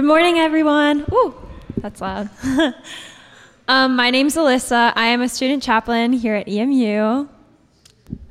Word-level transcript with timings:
Good 0.00 0.06
morning, 0.06 0.38
everyone. 0.38 1.04
Ooh, 1.12 1.34
that's 1.76 2.00
loud. 2.00 2.30
um, 3.68 3.96
my 3.96 4.10
name's 4.10 4.34
Alyssa. 4.34 4.94
I 4.96 5.08
am 5.08 5.20
a 5.20 5.28
student 5.28 5.62
chaplain 5.62 6.14
here 6.14 6.34
at 6.34 6.48
EMU. 6.48 7.28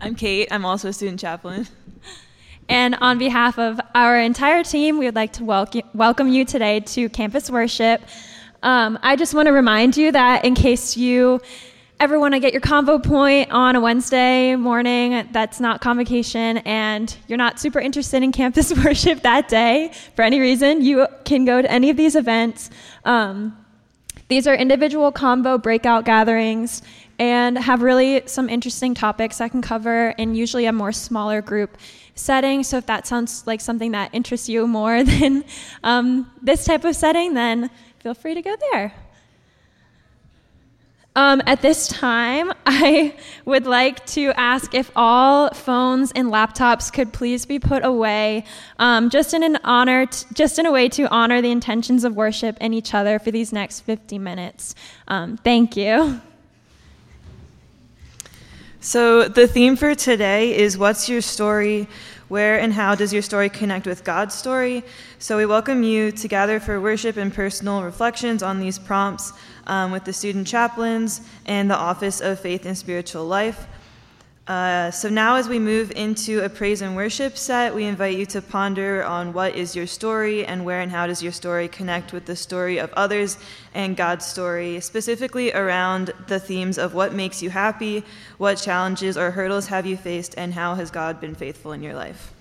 I'm 0.01 0.15
Kate. 0.15 0.47
I'm 0.49 0.65
also 0.65 0.87
a 0.87 0.93
student 0.93 1.19
chaplain. 1.19 1.67
And 2.67 2.95
on 2.95 3.19
behalf 3.19 3.59
of 3.59 3.79
our 3.93 4.17
entire 4.17 4.63
team, 4.63 4.97
we 4.97 5.05
would 5.05 5.13
like 5.13 5.33
to 5.33 5.43
welcome, 5.43 5.83
welcome 5.93 6.29
you 6.29 6.43
today 6.43 6.79
to 6.79 7.07
campus 7.09 7.51
worship. 7.51 8.01
Um, 8.63 8.97
I 9.03 9.15
just 9.15 9.35
want 9.35 9.45
to 9.45 9.51
remind 9.51 9.95
you 9.95 10.11
that 10.11 10.45
in 10.45 10.55
case 10.55 10.97
you 10.97 11.39
ever 11.99 12.17
I 12.33 12.39
get 12.39 12.53
your 12.53 12.61
convo 12.61 13.03
point 13.03 13.51
on 13.51 13.75
a 13.75 13.81
Wednesday 13.81 14.55
morning 14.55 15.27
that's 15.33 15.59
not 15.59 15.81
convocation 15.81 16.59
and 16.59 17.13
you're 17.27 17.37
not 17.37 17.59
super 17.59 17.79
interested 17.79 18.23
in 18.23 18.31
campus 18.31 18.73
worship 18.85 19.21
that 19.23 19.49
day 19.49 19.91
for 20.15 20.21
any 20.21 20.39
reason, 20.39 20.81
you 20.81 21.05
can 21.25 21.43
go 21.43 21.61
to 21.61 21.69
any 21.69 21.89
of 21.89 21.97
these 21.97 22.15
events. 22.15 22.69
Um, 23.03 23.57
these 24.29 24.47
are 24.47 24.55
individual 24.55 25.11
convo 25.11 25.61
breakout 25.61 26.05
gatherings 26.05 26.83
and 27.17 27.57
have 27.57 27.81
really 27.81 28.23
some 28.27 28.47
interesting 28.47 28.93
topics 28.93 29.41
I 29.41 29.49
can 29.49 29.61
cover 29.61 30.11
in 30.17 30.35
usually 30.35 30.67
a 30.67 30.71
more 30.71 30.93
smaller 30.93 31.41
group 31.41 31.77
setting. 32.15 32.63
So 32.63 32.77
if 32.77 32.85
that 32.85 33.07
sounds 33.07 33.45
like 33.45 33.59
something 33.59 33.91
that 33.91 34.11
interests 34.13 34.47
you 34.47 34.67
more 34.67 35.03
than 35.03 35.43
um, 35.83 36.31
this 36.41 36.63
type 36.63 36.85
of 36.85 36.95
setting, 36.95 37.33
then 37.33 37.69
feel 37.99 38.13
free 38.13 38.35
to 38.35 38.41
go 38.41 38.55
there. 38.71 38.93
Um, 41.19 41.41
at 41.45 41.61
this 41.61 41.89
time, 41.89 42.49
I 42.65 43.13
would 43.43 43.65
like 43.65 44.05
to 44.05 44.31
ask 44.37 44.73
if 44.73 44.89
all 44.95 45.49
phones 45.49 46.13
and 46.13 46.29
laptops 46.29 46.93
could 46.93 47.11
please 47.11 47.45
be 47.45 47.59
put 47.59 47.83
away, 47.83 48.45
um, 48.77 49.09
just 49.09 49.33
in 49.33 49.43
an 49.43 49.57
honor, 49.65 50.05
t- 50.05 50.25
just 50.33 50.59
in 50.59 50.65
a 50.65 50.71
way 50.71 50.87
to 50.87 51.09
honor 51.09 51.41
the 51.41 51.51
intentions 51.51 52.05
of 52.05 52.15
worship 52.15 52.55
and 52.61 52.73
each 52.73 52.93
other 52.93 53.19
for 53.19 53.31
these 53.31 53.51
next 53.51 53.81
50 53.81 54.17
minutes. 54.17 54.75
Um, 55.09 55.35
thank 55.35 55.75
you. 55.75 56.21
So, 58.79 59.27
the 59.27 59.45
theme 59.45 59.75
for 59.75 59.95
today 59.95 60.55
is 60.55 60.77
What's 60.77 61.09
Your 61.09 61.19
Story? 61.19 61.89
Where 62.29 62.59
and 62.61 62.71
how 62.71 62.95
does 62.95 63.11
your 63.11 63.23
story 63.23 63.49
connect 63.49 63.87
with 63.87 64.05
God's 64.05 64.35
story? 64.35 64.85
So, 65.17 65.35
we 65.35 65.45
welcome 65.45 65.83
you 65.83 66.13
to 66.13 66.27
gather 66.29 66.61
for 66.61 66.79
worship 66.79 67.17
and 67.17 67.33
personal 67.33 67.83
reflections 67.83 68.41
on 68.41 68.61
these 68.61 68.79
prompts 68.79 69.33
um, 69.69 69.91
with 69.91 70.03
the 70.03 70.11
student 70.11 70.47
chaplains 70.47 71.21
and 71.45 71.69
the 71.69 71.77
Office 71.77 72.19
of 72.19 72.39
Faith 72.39 72.65
and 72.65 72.77
Spiritual 72.77 73.25
Life. 73.25 73.67
Uh, 74.47 74.89
so 74.89 75.07
now, 75.09 75.35
as 75.35 75.47
we 75.47 75.59
move 75.59 75.91
into 75.91 76.43
a 76.43 76.49
praise 76.49 76.81
and 76.81 76.95
worship 76.95 77.37
set, 77.37 77.73
we 77.73 77.83
invite 77.85 78.17
you 78.17 78.25
to 78.25 78.41
ponder 78.41 79.03
on 79.03 79.31
what 79.31 79.55
is 79.55 79.75
your 79.75 79.85
story 79.85 80.43
and 80.43 80.65
where 80.65 80.81
and 80.81 80.91
how 80.91 81.05
does 81.05 81.21
your 81.21 81.31
story 81.31 81.67
connect 81.67 82.13
with 82.13 82.25
the 82.25 82.35
story 82.35 82.79
of 82.79 82.91
others 82.93 83.37
and 83.75 83.95
God's 83.95 84.25
story, 84.25 84.79
specifically 84.79 85.53
around 85.53 86.13
the 86.25 86.39
themes 86.39 86.79
of 86.79 86.95
what 86.95 87.13
makes 87.13 87.43
you 87.43 87.51
happy, 87.51 88.03
what 88.39 88.55
challenges 88.55 89.19
or 89.19 89.29
hurdles 89.29 89.67
have 89.67 89.85
you 89.85 89.95
faced, 89.95 90.33
and 90.35 90.55
how 90.55 90.73
has 90.73 90.89
God 90.89 91.21
been 91.21 91.35
faithful 91.35 91.71
in 91.71 91.83
your 91.83 91.93
life. 91.93 92.33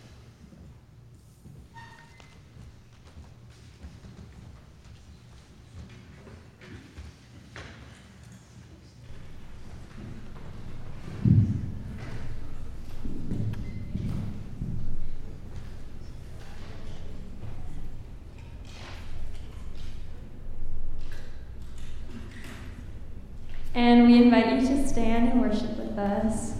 And 23.78 24.08
we 24.08 24.20
invite 24.20 24.60
you 24.60 24.66
to 24.66 24.88
stand 24.88 25.28
and 25.28 25.40
worship 25.40 25.78
with 25.78 25.96
us. 25.96 26.54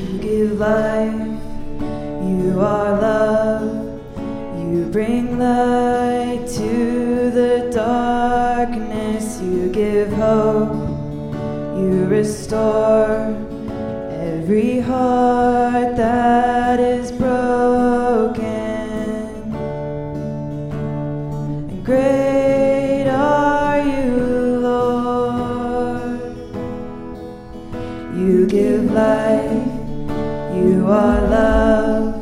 You 0.00 0.18
give 0.18 0.58
life, 0.58 1.14
you 2.24 2.60
are 2.60 3.00
love, 3.00 3.81
you 4.72 4.86
bring 4.86 5.38
light 5.38 6.46
to 6.48 7.30
the 7.30 7.70
darkness, 7.70 9.38
you 9.42 9.68
give 9.68 10.10
hope, 10.14 10.72
you 11.76 12.06
restore 12.06 13.36
every 14.08 14.80
heart 14.80 15.94
that 15.94 16.80
is 16.80 17.12
broken. 17.12 18.40
And 21.68 21.84
great 21.84 23.08
are 23.08 23.78
you, 23.78 24.16
Lord. 24.70 26.18
You 28.16 28.46
give 28.46 28.90
life, 28.90 29.68
you 30.56 30.86
are 30.88 31.20
love, 31.28 32.21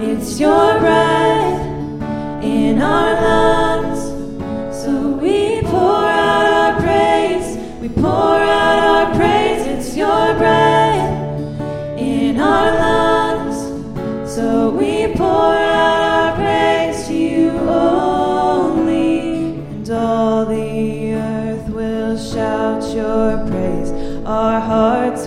It's 0.00 0.38
your 0.38 0.78
breath 0.78 1.60
in 2.44 2.80
our 2.80 3.14
lungs, 3.20 4.00
so 4.72 5.10
we 5.10 5.60
pour 5.62 6.04
out 6.06 6.46
our 6.46 6.80
praise. 6.80 7.56
We 7.80 7.88
pour 7.88 8.04
out 8.06 8.78
our 8.78 9.14
praise. 9.16 9.66
It's 9.66 9.96
your 9.96 10.34
breath 10.36 11.58
in 11.98 12.38
our 12.38 12.70
lungs, 12.78 14.32
so 14.32 14.70
we 14.70 15.12
pour 15.16 15.26
out 15.26 16.00
our 16.00 16.36
praise 16.36 17.08
to 17.08 17.14
you 17.14 17.50
only. 17.68 19.54
And 19.56 19.90
all 19.90 20.46
the 20.46 21.14
earth 21.14 21.68
will 21.70 22.16
shout 22.16 22.84
your 22.94 23.44
praise. 23.48 23.90
Our 24.24 24.60
hearts 24.60 25.26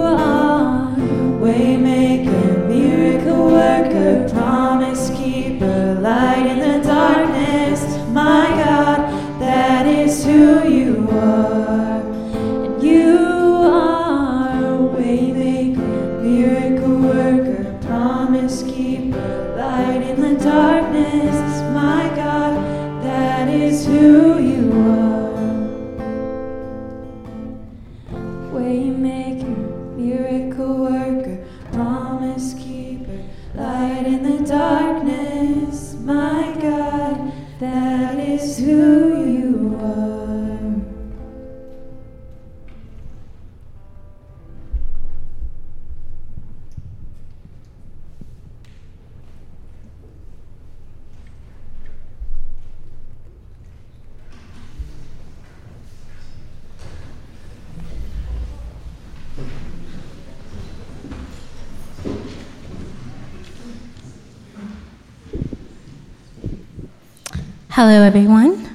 everyone. 68.11 68.67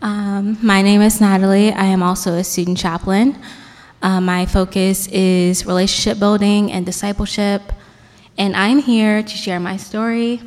Um, 0.00 0.56
my 0.62 0.80
name 0.80 1.02
is 1.02 1.20
Natalie. 1.20 1.72
I 1.72 1.84
am 1.84 2.02
also 2.02 2.36
a 2.36 2.42
student 2.42 2.78
chaplain. 2.78 3.38
Uh, 4.00 4.18
my 4.18 4.46
focus 4.46 5.08
is 5.08 5.66
relationship 5.66 6.18
building 6.18 6.72
and 6.72 6.86
discipleship, 6.86 7.60
and 8.38 8.56
I'm 8.56 8.78
here 8.78 9.22
to 9.22 9.28
share 9.28 9.60
my 9.60 9.76
story 9.76 10.40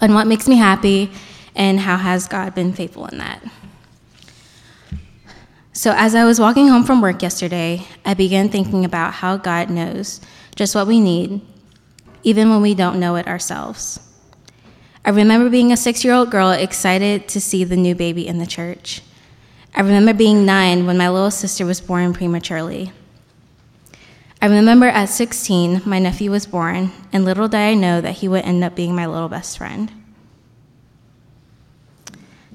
and 0.00 0.14
what 0.14 0.26
makes 0.26 0.48
me 0.48 0.56
happy 0.56 1.10
and 1.54 1.78
how 1.78 1.98
has 1.98 2.26
God 2.26 2.54
been 2.54 2.72
faithful 2.72 3.04
in 3.04 3.18
that. 3.18 3.44
So, 5.74 5.92
as 5.94 6.14
I 6.14 6.24
was 6.24 6.40
walking 6.40 6.68
home 6.68 6.84
from 6.84 7.02
work 7.02 7.20
yesterday, 7.20 7.86
I 8.06 8.14
began 8.14 8.48
thinking 8.48 8.86
about 8.86 9.12
how 9.12 9.36
God 9.36 9.68
knows 9.68 10.22
just 10.56 10.74
what 10.74 10.86
we 10.86 10.98
need, 10.98 11.42
even 12.22 12.48
when 12.48 12.62
we 12.62 12.72
don't 12.72 12.98
know 12.98 13.16
it 13.16 13.26
ourselves. 13.26 14.00
I 15.08 15.10
remember 15.10 15.48
being 15.48 15.72
a 15.72 15.76
six 15.78 16.04
year 16.04 16.12
old 16.12 16.30
girl 16.30 16.50
excited 16.50 17.28
to 17.28 17.40
see 17.40 17.64
the 17.64 17.78
new 17.78 17.94
baby 17.94 18.28
in 18.28 18.36
the 18.36 18.46
church. 18.46 19.00
I 19.74 19.80
remember 19.80 20.12
being 20.12 20.44
nine 20.44 20.84
when 20.84 20.98
my 20.98 21.08
little 21.08 21.30
sister 21.30 21.64
was 21.64 21.80
born 21.80 22.12
prematurely. 22.12 22.92
I 24.42 24.48
remember 24.48 24.84
at 24.84 25.06
16, 25.06 25.80
my 25.86 25.98
nephew 25.98 26.30
was 26.30 26.44
born, 26.44 26.92
and 27.10 27.24
little 27.24 27.48
did 27.48 27.56
I 27.56 27.72
know 27.72 28.02
that 28.02 28.16
he 28.16 28.28
would 28.28 28.44
end 28.44 28.62
up 28.62 28.74
being 28.74 28.94
my 28.94 29.06
little 29.06 29.30
best 29.30 29.56
friend. 29.56 29.90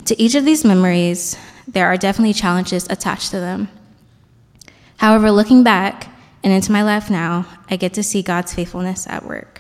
To 0.06 0.22
each 0.22 0.36
of 0.36 0.46
these 0.46 0.64
memories, 0.64 1.36
there 1.68 1.88
are 1.88 1.98
definitely 1.98 2.34
challenges 2.34 2.86
attached 2.88 3.32
to 3.32 3.40
them. 3.40 3.68
However, 4.98 5.32
looking 5.32 5.64
back 5.64 6.08
and 6.44 6.54
into 6.54 6.72
my 6.72 6.84
life 6.84 7.10
now, 7.10 7.48
I 7.72 7.78
get 7.78 7.96
to 7.96 8.04
see 8.04 8.22
God's 8.22 8.54
faithfulness 8.54 9.08
at 9.08 9.26
work. 9.26 9.53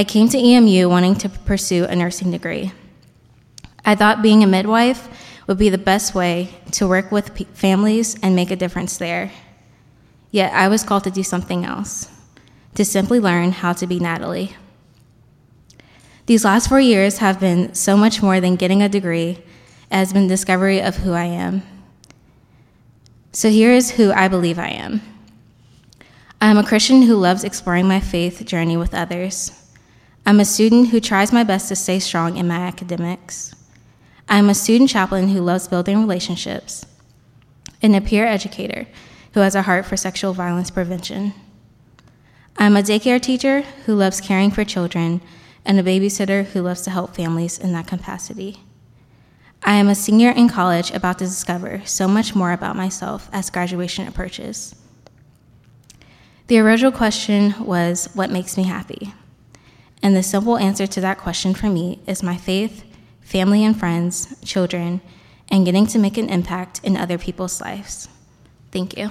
I 0.00 0.04
came 0.04 0.30
to 0.30 0.38
EMU 0.38 0.88
wanting 0.88 1.14
to 1.16 1.28
pursue 1.28 1.84
a 1.84 1.94
nursing 1.94 2.30
degree. 2.30 2.72
I 3.84 3.94
thought 3.94 4.22
being 4.22 4.42
a 4.42 4.46
midwife 4.46 5.06
would 5.46 5.58
be 5.58 5.68
the 5.68 5.76
best 5.76 6.14
way 6.14 6.54
to 6.70 6.88
work 6.88 7.12
with 7.12 7.36
families 7.54 8.16
and 8.22 8.34
make 8.34 8.50
a 8.50 8.56
difference 8.56 8.96
there. 8.96 9.30
Yet 10.30 10.54
I 10.54 10.68
was 10.68 10.84
called 10.84 11.04
to 11.04 11.10
do 11.10 11.22
something 11.22 11.66
else, 11.66 12.08
to 12.76 12.84
simply 12.86 13.20
learn 13.20 13.52
how 13.52 13.74
to 13.74 13.86
be 13.86 14.00
Natalie. 14.00 14.56
These 16.24 16.46
last 16.46 16.70
four 16.70 16.80
years 16.80 17.18
have 17.18 17.38
been 17.38 17.74
so 17.74 17.94
much 17.94 18.22
more 18.22 18.40
than 18.40 18.56
getting 18.56 18.82
a 18.82 18.88
degree, 18.88 19.32
it 19.32 19.44
has 19.90 20.14
been 20.14 20.28
discovery 20.28 20.80
of 20.80 20.96
who 20.96 21.12
I 21.12 21.24
am. 21.24 21.60
So 23.32 23.50
here 23.50 23.72
is 23.72 23.90
who 23.90 24.12
I 24.12 24.28
believe 24.28 24.58
I 24.58 24.68
am. 24.68 25.02
I 26.40 26.50
am 26.50 26.56
a 26.56 26.64
Christian 26.64 27.02
who 27.02 27.16
loves 27.16 27.44
exploring 27.44 27.86
my 27.86 28.00
faith 28.00 28.46
journey 28.46 28.78
with 28.78 28.94
others. 28.94 29.59
I'm 30.26 30.38
a 30.38 30.44
student 30.44 30.88
who 30.88 31.00
tries 31.00 31.32
my 31.32 31.44
best 31.44 31.68
to 31.68 31.76
stay 31.76 31.98
strong 31.98 32.36
in 32.36 32.46
my 32.46 32.58
academics. 32.58 33.54
I'm 34.28 34.48
a 34.48 34.54
student 34.54 34.90
chaplain 34.90 35.28
who 35.28 35.40
loves 35.40 35.66
building 35.66 35.98
relationships, 35.98 36.86
and 37.82 37.96
a 37.96 38.00
peer 38.00 38.26
educator 38.26 38.86
who 39.32 39.40
has 39.40 39.54
a 39.54 39.62
heart 39.62 39.86
for 39.86 39.96
sexual 39.96 40.32
violence 40.32 40.70
prevention. 40.70 41.32
I'm 42.56 42.76
a 42.76 42.82
daycare 42.82 43.20
teacher 43.20 43.62
who 43.86 43.94
loves 43.94 44.20
caring 44.20 44.50
for 44.50 44.64
children, 44.64 45.20
and 45.64 45.78
a 45.78 45.82
babysitter 45.82 46.44
who 46.44 46.62
loves 46.62 46.82
to 46.82 46.90
help 46.90 47.14
families 47.14 47.58
in 47.58 47.72
that 47.72 47.86
capacity. 47.86 48.58
I 49.62 49.74
am 49.74 49.88
a 49.88 49.94
senior 49.94 50.30
in 50.30 50.48
college 50.48 50.90
about 50.90 51.18
to 51.18 51.24
discover 51.24 51.82
so 51.84 52.08
much 52.08 52.34
more 52.34 52.52
about 52.52 52.76
myself 52.76 53.28
as 53.32 53.50
graduation 53.50 54.08
approaches. 54.08 54.74
The 56.46 56.58
original 56.58 56.92
question 56.92 57.54
was, 57.64 58.08
What 58.14 58.30
makes 58.30 58.56
me 58.56 58.64
happy? 58.64 59.12
And 60.02 60.16
the 60.16 60.22
simple 60.22 60.56
answer 60.56 60.86
to 60.86 61.00
that 61.02 61.18
question 61.18 61.52
for 61.52 61.66
me 61.66 61.98
is 62.06 62.22
my 62.22 62.36
faith, 62.36 62.84
family 63.20 63.64
and 63.64 63.78
friends, 63.78 64.34
children, 64.42 65.02
and 65.50 65.66
getting 65.66 65.86
to 65.88 65.98
make 65.98 66.16
an 66.16 66.30
impact 66.30 66.80
in 66.82 66.96
other 66.96 67.18
people's 67.18 67.60
lives. 67.60 68.08
Thank 68.72 68.96
you. 68.96 69.10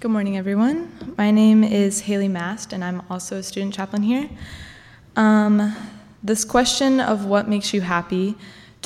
Good 0.00 0.10
morning, 0.10 0.36
everyone. 0.36 1.14
My 1.16 1.30
name 1.30 1.62
is 1.62 2.00
Haley 2.00 2.28
Mast, 2.28 2.72
and 2.72 2.84
I'm 2.84 3.02
also 3.08 3.36
a 3.36 3.42
student 3.42 3.72
chaplain 3.72 4.02
here. 4.02 4.28
Um, 5.14 5.74
this 6.24 6.44
question 6.44 6.98
of 6.98 7.24
what 7.24 7.48
makes 7.48 7.72
you 7.72 7.80
happy 7.80 8.36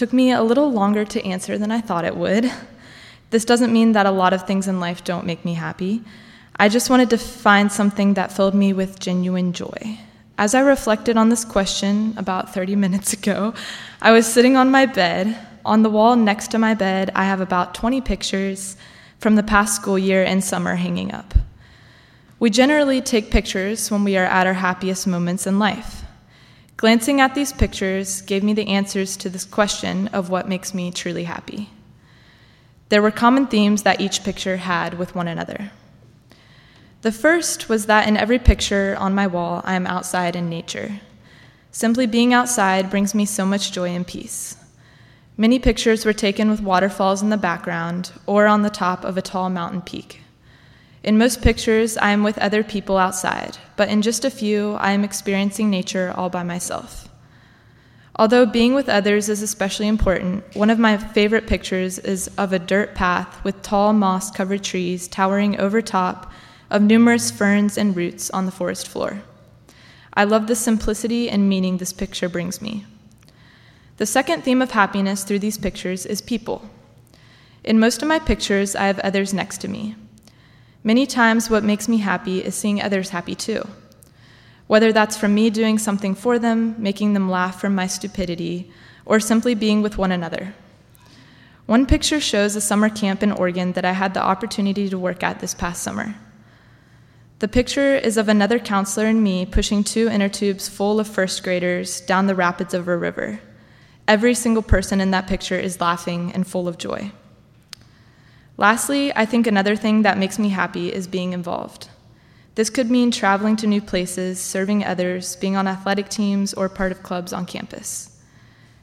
took 0.01 0.15
me 0.15 0.33
a 0.33 0.43
little 0.43 0.73
longer 0.73 1.05
to 1.05 1.23
answer 1.27 1.59
than 1.59 1.71
I 1.71 1.83
thought 1.83 2.07
it 2.07 2.17
would. 2.17 2.51
This 3.29 3.45
doesn't 3.45 3.71
mean 3.71 3.93
that 3.93 4.07
a 4.07 4.11
lot 4.11 4.33
of 4.33 4.47
things 4.47 4.67
in 4.67 4.81
life 4.81 5.05
don't 5.05 5.27
make 5.27 5.45
me 5.45 5.53
happy. 5.53 6.03
I 6.57 6.71
just 6.71 6.89
wanted 6.89 7.11
to 7.11 7.19
find 7.19 7.71
something 7.71 8.15
that 8.15 8.33
filled 8.33 8.55
me 8.55 8.73
with 8.73 8.99
genuine 8.99 9.53
joy. 9.53 9.99
As 10.39 10.55
I 10.55 10.61
reflected 10.61 11.19
on 11.19 11.29
this 11.29 11.45
question 11.45 12.15
about 12.17 12.55
30 12.55 12.77
minutes 12.85 13.13
ago, 13.13 13.53
I 14.01 14.13
was 14.13 14.27
sitting 14.27 14.57
on 14.57 14.71
my 14.71 14.87
bed. 14.87 15.37
On 15.67 15.83
the 15.83 15.91
wall 15.91 16.17
next 16.17 16.49
to 16.53 16.59
my 16.59 16.73
bed, 16.73 17.13
I 17.15 17.25
have 17.25 17.43
about 17.43 17.75
20 17.75 18.01
pictures 18.01 18.79
from 19.19 19.37
the 19.37 19.43
past 19.43 19.77
school 19.77 19.99
year 19.99 20.25
and 20.25 20.43
summer 20.43 20.77
hanging 20.77 21.13
up. 21.13 21.35
We 22.39 22.49
generally 22.49 23.03
take 23.03 23.31
pictures 23.31 23.91
when 23.91 24.03
we 24.03 24.17
are 24.17 24.25
at 24.25 24.47
our 24.47 24.55
happiest 24.55 25.07
moments 25.07 25.47
in 25.47 25.59
life. 25.59 26.00
Glancing 26.81 27.21
at 27.21 27.35
these 27.35 27.53
pictures 27.53 28.23
gave 28.23 28.43
me 28.43 28.55
the 28.55 28.69
answers 28.69 29.15
to 29.19 29.29
this 29.29 29.45
question 29.45 30.09
of 30.15 30.31
what 30.31 30.49
makes 30.49 30.73
me 30.73 30.91
truly 30.91 31.25
happy. 31.25 31.69
There 32.89 33.03
were 33.03 33.11
common 33.11 33.49
themes 33.49 33.83
that 33.83 34.01
each 34.01 34.25
picture 34.25 34.57
had 34.57 34.95
with 34.95 35.15
one 35.15 35.29
another. 35.29 35.73
The 37.03 37.13
first 37.13 37.69
was 37.69 37.85
that 37.85 38.09
in 38.09 38.17
every 38.17 38.39
picture 38.39 38.97
on 38.99 39.15
my 39.15 39.27
wall, 39.27 39.61
I 39.67 39.75
am 39.75 39.87
outside 39.87 40.35
in 40.35 40.49
nature. 40.49 41.01
Simply 41.71 42.07
being 42.07 42.33
outside 42.33 42.89
brings 42.89 43.15
me 43.15 43.27
so 43.27 43.45
much 43.45 43.73
joy 43.73 43.91
and 43.91 44.07
peace. 44.07 44.57
Many 45.37 45.59
pictures 45.59 46.07
were 46.07 46.15
taken 46.15 46.49
with 46.49 46.63
waterfalls 46.63 47.21
in 47.21 47.29
the 47.29 47.37
background 47.37 48.11
or 48.25 48.47
on 48.47 48.63
the 48.63 48.71
top 48.71 49.05
of 49.05 49.19
a 49.19 49.23
tall 49.23 49.51
mountain 49.51 49.83
peak. 49.83 50.23
In 51.03 51.17
most 51.17 51.41
pictures, 51.41 51.97
I 51.97 52.11
am 52.11 52.23
with 52.23 52.37
other 52.39 52.63
people 52.63 52.99
outside, 52.99 53.57
but 53.77 53.89
in 53.89 54.03
just 54.03 54.25
a 54.25 54.31
few, 54.31 54.73
I 54.75 54.93
am 54.93 55.03
experiencing 55.03 55.71
nature 55.71 56.13
all 56.15 56.29
by 56.29 56.43
myself. 56.43 57.09
Although 58.17 58.45
being 58.45 58.75
with 58.75 58.91
others 58.91 59.31
is 59.31 59.41
especially 59.41 59.89
important, 59.89 60.45
one 60.55 60.69
of 60.69 60.79
my 60.79 60.99
favorite 60.99 61.47
pictures 61.47 61.99
is 61.99 62.29
of 62.37 62.53
a 62.53 62.59
dirt 62.59 62.95
path 62.95 63.43
with 63.43 63.63
tall 63.63 63.95
moss 63.95 64.31
covered 64.31 64.63
trees 64.63 65.09
towering 65.09 65.59
over 65.59 65.81
top 65.81 66.31
of 66.69 66.83
numerous 66.83 67.31
ferns 67.31 67.79
and 67.79 67.97
roots 67.97 68.29
on 68.31 68.45
the 68.45 68.53
forest 68.53 68.87
floor. 68.87 69.23
I 70.13 70.25
love 70.25 70.49
the 70.49 70.55
simplicity 70.55 71.31
and 71.31 71.49
meaning 71.49 71.79
this 71.79 71.95
picture 71.95 72.29
brings 72.29 72.61
me. 72.61 72.85
The 73.97 74.05
second 74.05 74.43
theme 74.43 74.61
of 74.61 74.73
happiness 74.73 75.25
through 75.25 75.39
these 75.39 75.57
pictures 75.57 76.05
is 76.05 76.21
people. 76.21 76.69
In 77.65 77.81
most 77.81 78.03
of 78.03 78.09
my 78.09 78.19
pictures, 78.19 78.77
I 78.77 78.87
have 78.87 78.99
others 78.99 79.33
next 79.33 79.59
to 79.63 79.69
me. 79.69 79.95
Many 80.83 81.07
times, 81.07 81.51
what 81.51 81.63
makes 81.63 81.89
me 81.89 81.99
happy 81.99 82.43
is 82.43 82.55
seeing 82.55 82.81
others 82.81 83.11
happy 83.11 83.35
too. 83.35 83.69
Whether 84.67 84.93
that's 84.93 85.17
from 85.17 85.35
me 85.35 85.51
doing 85.51 85.79
something 85.79 86.15
for 86.15 86.39
them, 86.39 86.75
making 86.79 87.13
them 87.13 87.31
laugh 87.31 87.61
from 87.61 87.75
my 87.75 87.87
stupidity, 87.87 88.71
or 89.05 89.21
simply 89.21 89.55
being 89.55 89.83
with 89.83 89.99
one 89.99 90.13
another. 90.13 90.55
One 91.67 91.87
picture 91.87 92.21
shows 92.21 92.57
a 92.57 92.61
summer 92.61 92.89
camp 92.89 93.23
in 93.23 93.31
Oregon 93.31 93.73
that 93.73 93.85
I 93.85 93.93
had 93.93 94.15
the 94.15 94.23
opportunity 94.23 94.89
to 94.89 94.99
work 94.99 95.23
at 95.23 95.41
this 95.41 95.55
past 95.55 95.83
summer. 95.83 96.15
The 97.41 97.49
picture 97.49 97.95
is 97.95 98.17
of 98.17 98.29
another 98.29 98.59
counselor 98.59 99.07
and 99.07 99.23
me 99.23 99.47
pushing 99.47 99.85
two 99.85 100.09
inner 100.09 100.29
tubes 100.29 100.69
full 100.69 100.99
of 100.99 101.09
first 101.09 101.43
graders 101.43 102.01
down 102.01 102.27
the 102.27 102.35
rapids 102.35 102.75
of 102.75 102.89
a 102.89 102.97
river. 102.97 103.41
Every 104.09 104.35
single 104.35 104.63
person 104.63 105.01
in 105.01 105.11
that 105.13 105.27
picture 105.27 105.59
is 105.59 105.81
laughing 105.81 106.33
and 106.35 106.47
full 106.47 106.69
of 106.69 106.77
joy. 106.77 107.13
Lastly, 108.61 109.11
I 109.17 109.25
think 109.25 109.47
another 109.47 109.75
thing 109.75 110.03
that 110.03 110.19
makes 110.19 110.39
me 110.39 110.51
happy 110.51 110.93
is 110.93 111.07
being 111.07 111.33
involved. 111.33 111.89
This 112.57 112.69
could 112.69 112.91
mean 112.91 113.11
traveling 113.11 113.57
to 113.57 113.67
new 113.67 113.81
places, 113.81 114.39
serving 114.39 114.85
others, 114.85 115.35
being 115.37 115.57
on 115.57 115.67
athletic 115.67 116.11
teams, 116.11 116.53
or 116.53 116.69
part 116.69 116.93
of 116.93 117.03
clubs 117.03 117.33
on 117.33 117.47
campus. 117.47 118.21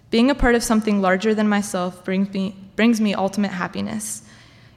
Being 0.09 0.31
a 0.31 0.35
part 0.35 0.55
of 0.55 0.63
something 0.63 0.99
larger 0.99 1.35
than 1.35 1.47
myself 1.47 2.03
brings 2.03 2.33
me, 2.33 2.55
brings 2.75 2.99
me 2.99 3.13
ultimate 3.13 3.51
happiness 3.51 4.23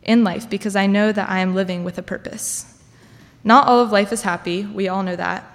in 0.02 0.22
life 0.22 0.50
because 0.50 0.76
I 0.76 0.86
know 0.86 1.12
that 1.12 1.30
I 1.30 1.38
am 1.38 1.54
living 1.54 1.82
with 1.82 1.96
a 1.96 2.02
purpose. 2.02 2.78
Not 3.42 3.66
all 3.66 3.80
of 3.80 3.92
life 3.92 4.12
is 4.12 4.20
happy, 4.20 4.66
we 4.66 4.86
all 4.86 5.02
know 5.02 5.16
that. 5.16 5.50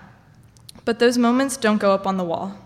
But 0.86 0.98
those 0.98 1.20
moments 1.20 1.56
don't 1.56 1.78
go 1.78 1.92
up 1.92 2.08
on 2.08 2.18
the 2.18 2.24
wall. 2.24 2.58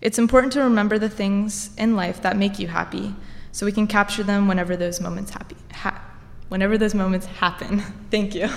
It's 0.00 0.18
important 0.18 0.52
to 0.54 0.62
remember 0.62 0.98
the 0.98 1.08
things 1.08 1.70
in 1.78 1.94
life 1.94 2.20
that 2.22 2.36
make 2.36 2.58
you 2.58 2.66
happy 2.66 3.14
so 3.52 3.66
we 3.66 3.72
can 3.72 3.86
capture 3.86 4.22
them 4.22 4.48
whenever 4.48 4.76
those 4.76 5.00
moments 5.00 5.30
happy, 5.32 5.56
ha- 5.72 6.02
whenever 6.48 6.78
those 6.78 6.94
moments 6.94 7.26
happen. 7.26 7.80
Thank 8.10 8.34
you. 8.34 8.48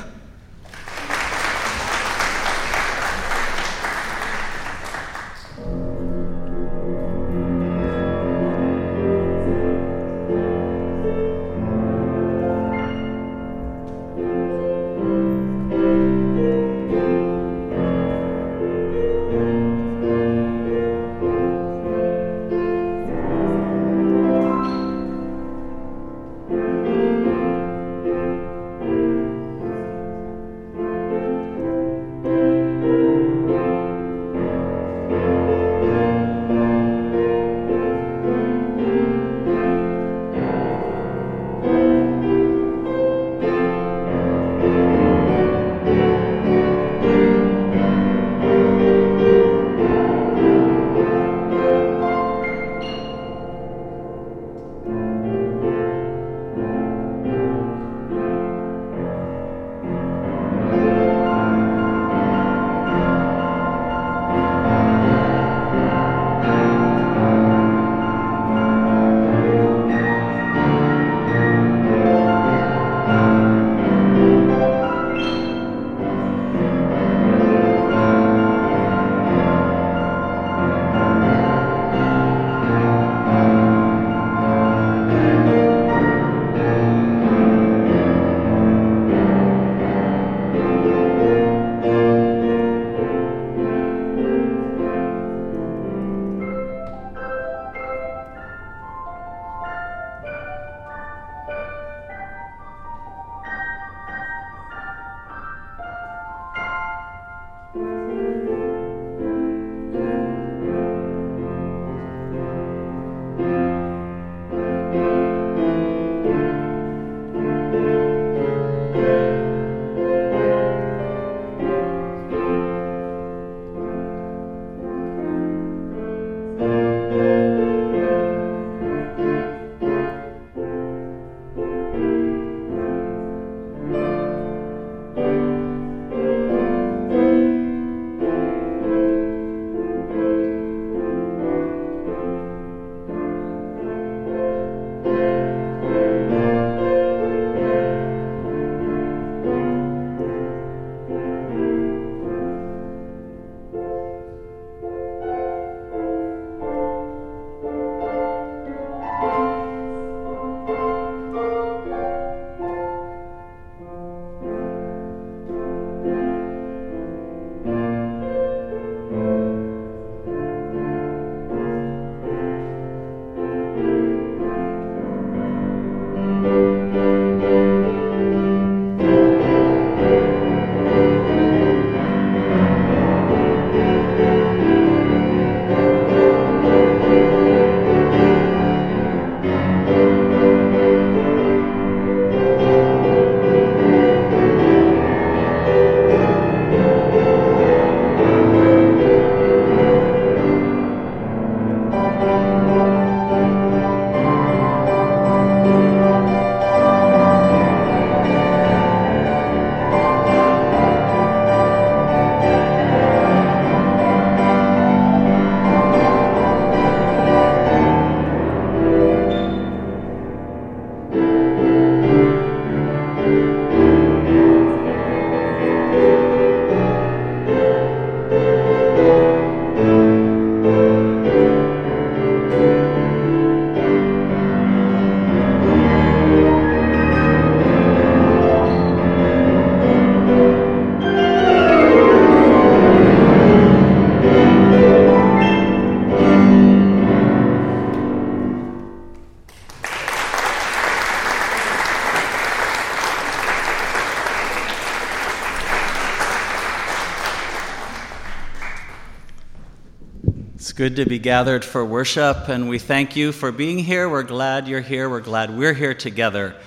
Good 260.83 260.97
to 260.97 261.05
be 261.05 261.17
gathered 261.17 261.63
for 261.63 261.85
worship, 261.85 262.49
and 262.49 262.67
we 262.67 262.77
thank 262.77 263.15
you 263.15 263.31
for 263.31 263.53
being 263.53 263.79
here. 263.79 264.09
We're 264.09 264.21
glad 264.21 264.67
you're 264.67 264.81
here. 264.81 265.09
We're 265.09 265.21
glad 265.21 265.57
we're 265.57 265.73
here 265.73 265.93
together 265.93 266.57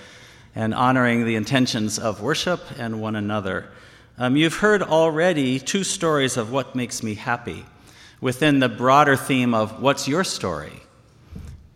and 0.55 0.73
honoring 0.73 1.27
the 1.27 1.37
intentions 1.37 1.99
of 1.99 2.23
worship 2.23 2.63
and 2.79 2.99
one 3.03 3.15
another. 3.15 3.69
Um, 4.17 4.35
you've 4.35 4.55
heard 4.55 4.83
already 4.83 5.59
two 5.59 5.85
stories 5.85 6.39
of 6.39 6.51
what 6.51 6.75
makes 6.75 7.03
me 7.03 7.13
happy 7.13 7.67
within 8.23 8.59
the 8.59 8.71
broader 8.71 9.17
theme 9.17 9.53
of 9.53 9.83
what's 9.83 10.09
your 10.09 10.25
story? 10.25 10.81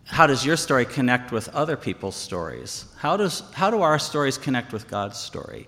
How 0.05 0.25
does 0.25 0.43
your 0.43 0.57
story 0.57 0.85
connect 0.85 1.31
with 1.31 1.47
other 1.49 1.77
people's 1.77 2.15
stories? 2.15 2.85
How, 2.97 3.17
does, 3.17 3.43
how 3.53 3.69
do 3.69 3.83
our 3.83 3.99
stories 3.99 4.39
connect 4.39 4.73
with 4.73 4.87
God's 4.87 5.19
story? 5.19 5.67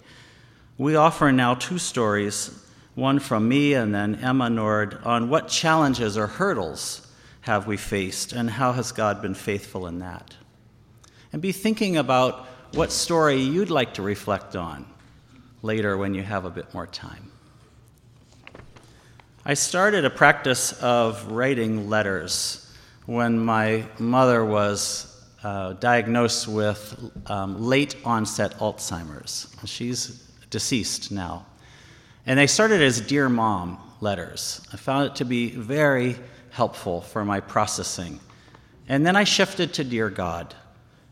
We 0.80 0.96
offer 0.96 1.32
now 1.32 1.54
two 1.54 1.78
stories 1.78 2.62
one 2.96 3.20
from 3.20 3.48
me 3.48 3.74
and 3.74 3.94
then 3.94 4.16
Emma 4.16 4.50
Nord, 4.50 5.00
on 5.04 5.30
what 5.30 5.48
challenges 5.48 6.18
or 6.18 6.28
hurdles 6.28 7.08
have 7.42 7.68
we 7.68 7.78
faced 7.78 8.34
and 8.34 8.50
how 8.50 8.72
has 8.74 8.92
God 8.92 9.22
been 9.22 9.34
faithful 9.34 9.88
in 9.88 10.00
that. 10.00 10.36
And 11.32 11.42
be 11.42 11.52
thinking 11.52 11.98
about 11.98 12.46
what 12.74 12.92
story 12.92 13.36
you'd 13.36 13.70
like 13.70 13.96
to 13.96 14.02
reflect 14.02 14.56
on 14.56 14.86
later 15.62 15.98
when 15.98 16.14
you 16.14 16.24
have 16.24 16.46
a 16.46 16.50
bit 16.50 16.74
more 16.74 16.88
time. 16.88 17.32
I 19.46 19.56
started 19.56 20.06
a 20.06 20.10
practice 20.10 20.72
of 20.82 21.32
writing 21.32 21.90
letters 21.90 22.72
when 23.06 23.40
my 23.40 23.84
mother 24.00 24.46
was 24.46 25.10
uh, 25.44 25.74
diagnosed 25.74 26.48
with 26.48 27.12
um, 27.30 27.62
late 27.62 27.98
onset 28.06 28.58
Alzheimer's. 28.60 29.54
She's 29.66 30.24
deceased 30.50 31.12
now. 31.12 31.46
And 32.26 32.40
they 32.40 32.48
started 32.48 32.82
as 32.82 33.02
Dear 33.02 33.28
Mom 33.28 33.80
letters. 34.00 34.62
I 34.72 34.78
found 34.78 35.08
it 35.08 35.16
to 35.16 35.26
be 35.26 35.50
very 35.50 36.16
helpful 36.52 37.02
for 37.02 37.26
my 37.26 37.40
processing. 37.40 38.20
And 38.88 39.06
then 39.06 39.16
I 39.16 39.24
shifted 39.24 39.74
to 39.76 39.84
Dear 39.84 40.10
God. 40.10 40.56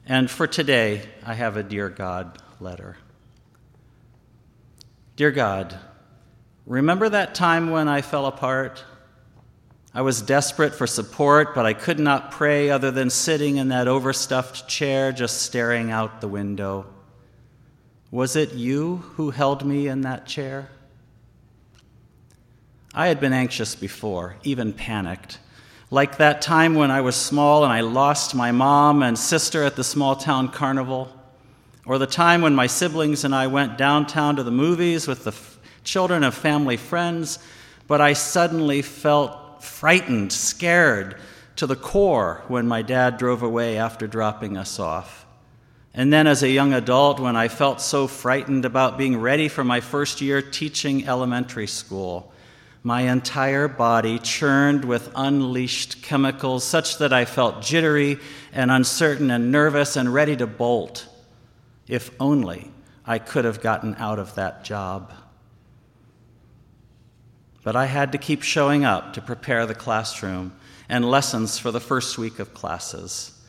And 0.06 0.30
for 0.30 0.48
today, 0.48 1.04
I 1.26 1.34
have 1.34 1.58
a 1.58 1.64
Dear 1.64 1.90
God 1.90 2.42
letter. 2.60 2.98
Dear 5.16 5.32
God, 5.32 5.78
remember 6.66 7.10
that 7.10 7.36
time 7.36 7.72
when 7.72 7.88
I 7.88 8.02
fell 8.02 8.26
apart? 8.26 8.84
I 9.94 10.02
was 10.02 10.22
desperate 10.22 10.74
for 10.74 10.88
support, 10.88 11.54
but 11.54 11.66
I 11.66 11.74
could 11.74 12.00
not 12.00 12.32
pray 12.32 12.70
other 12.70 12.92
than 12.92 13.10
sitting 13.10 13.58
in 13.58 13.68
that 13.70 13.90
overstuffed 13.90 14.70
chair 14.70 15.12
just 15.12 15.42
staring 15.42 15.92
out 15.92 16.22
the 16.22 16.30
window. 16.30 16.86
Was 18.10 18.38
it 18.38 18.54
you 18.54 18.98
who 19.16 19.32
held 19.32 19.66
me 19.66 19.88
in 19.88 20.02
that 20.02 20.26
chair? 20.26 20.70
I 22.94 23.08
had 23.08 23.22
been 23.22 23.32
anxious 23.32 23.74
before, 23.74 24.36
even 24.44 24.74
panicked. 24.74 25.40
Like 25.90 26.18
that 26.18 26.42
time 26.42 26.76
when 26.76 26.92
I 26.92 27.00
was 27.00 27.16
small 27.16 27.64
and 27.64 27.72
I 27.72 27.82
lost 27.82 28.36
my 28.36 28.52
mom 28.52 29.02
and 29.02 29.18
sister 29.18 29.64
at 29.64 29.78
the 29.78 29.84
small 29.84 30.18
town 30.18 30.50
carnival, 30.50 31.10
or 31.86 31.98
the 31.98 32.06
time 32.06 32.42
when 32.42 32.54
my 32.54 32.68
siblings 32.68 33.24
and 33.24 33.34
I 33.34 33.48
went 33.48 33.78
downtown 33.78 34.36
to 34.36 34.44
the 34.44 34.52
movies 34.52 35.08
with 35.08 35.24
the 35.24 35.32
f- 35.32 35.58
children 35.86 36.26
of 36.26 36.36
family 36.36 36.76
friends, 36.76 37.40
but 37.88 38.02
I 38.02 38.12
suddenly 38.12 38.82
felt 38.82 39.64
frightened, 39.64 40.34
scared 40.34 41.16
to 41.56 41.68
the 41.68 41.78
core 41.78 42.44
when 42.50 42.68
my 42.68 42.82
dad 42.82 43.18
drove 43.18 43.42
away 43.42 43.78
after 43.78 44.06
dropping 44.06 44.58
us 44.58 44.80
off. 44.80 45.26
And 45.94 46.12
then 46.12 46.28
as 46.28 46.44
a 46.44 46.50
young 46.50 46.74
adult, 46.74 47.22
when 47.22 47.38
I 47.38 47.48
felt 47.48 47.80
so 47.80 48.08
frightened 48.08 48.66
about 48.66 48.98
being 48.98 49.18
ready 49.18 49.48
for 49.48 49.64
my 49.64 49.80
first 49.80 50.20
year 50.20 50.42
teaching 50.42 51.08
elementary 51.08 51.68
school, 51.68 52.31
my 52.84 53.02
entire 53.02 53.68
body 53.68 54.18
churned 54.18 54.86
with 54.86 55.12
unleashed 55.16 56.02
chemicals, 56.02 56.64
such 56.64 56.98
that 56.98 57.14
I 57.14 57.26
felt 57.26 57.62
jittery 57.62 58.18
and 58.52 58.72
uncertain 58.72 59.30
and 59.30 59.52
nervous 59.52 59.96
and 59.96 60.14
ready 60.14 60.36
to 60.38 60.48
bolt. 60.48 61.08
If 61.88 62.10
only 62.20 62.72
I 63.06 63.20
could 63.20 63.46
have 63.46 63.62
gotten 63.62 63.96
out 63.96 64.18
of 64.18 64.36
that 64.36 64.64
job. 64.64 65.14
But 67.64 67.76
I 67.76 67.86
had 67.86 68.12
to 68.14 68.18
keep 68.18 68.42
showing 68.42 68.84
up 68.84 69.14
to 69.14 69.22
prepare 69.22 69.68
the 69.68 69.76
classroom 69.76 70.56
and 70.90 71.06
lessons 71.06 71.60
for 71.60 71.70
the 71.70 71.80
first 71.80 72.18
week 72.18 72.40
of 72.40 72.54
classes. 72.54 73.40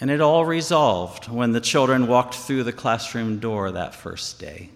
And 0.00 0.10
it 0.10 0.20
all 0.20 0.46
resolved 0.46 1.28
when 1.28 1.52
the 1.52 1.60
children 1.60 2.06
walked 2.06 2.34
through 2.34 2.64
the 2.64 2.72
classroom 2.72 3.38
door 3.38 3.70
that 3.72 3.94
first 3.94 4.38
day. 4.38 4.70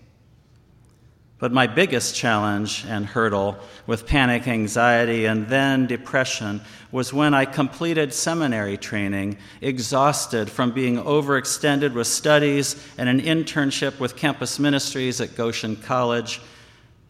But 1.41 1.53
my 1.53 1.67
biggest 1.67 2.15
challenge 2.15 2.85
and 2.87 3.07
hurdle 3.07 3.59
with 3.87 4.07
panic, 4.07 4.47
anxiety, 4.47 5.25
and 5.25 5.49
then 5.49 5.87
depression 5.87 6.61
was 6.93 7.15
when 7.15 7.33
I 7.33 7.47
completed 7.47 8.13
seminary 8.13 8.77
training, 8.77 9.39
exhausted 9.63 10.51
from 10.51 10.73
being 10.73 10.99
overextended 10.99 11.95
with 11.95 12.07
studies 12.07 12.77
and 12.99 13.09
an 13.09 13.23
internship 13.23 13.99
with 13.99 14.17
campus 14.17 14.59
ministries 14.59 15.23
at 15.23 15.35
Goshen 15.35 15.77
College, 15.77 16.43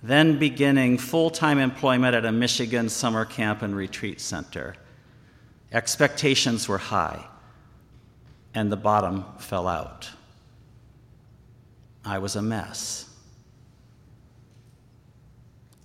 then 0.01 0.38
beginning 0.38 0.99
full 0.99 1.31
time 1.31 1.59
employment 1.59 2.14
at 2.14 2.25
a 2.25 2.31
Michigan 2.31 2.88
summer 2.88 3.25
camp 3.25 3.62
and 3.62 3.75
retreat 3.75 4.21
center. 4.21 4.77
Expectations 5.73 6.69
were 6.69 6.79
high, 6.79 7.27
and 8.55 8.71
the 8.71 8.77
bottom 8.77 9.25
fell 9.38 9.66
out. 9.66 10.09
I 12.05 12.19
was 12.19 12.37
a 12.37 12.43
mess. 12.43 13.10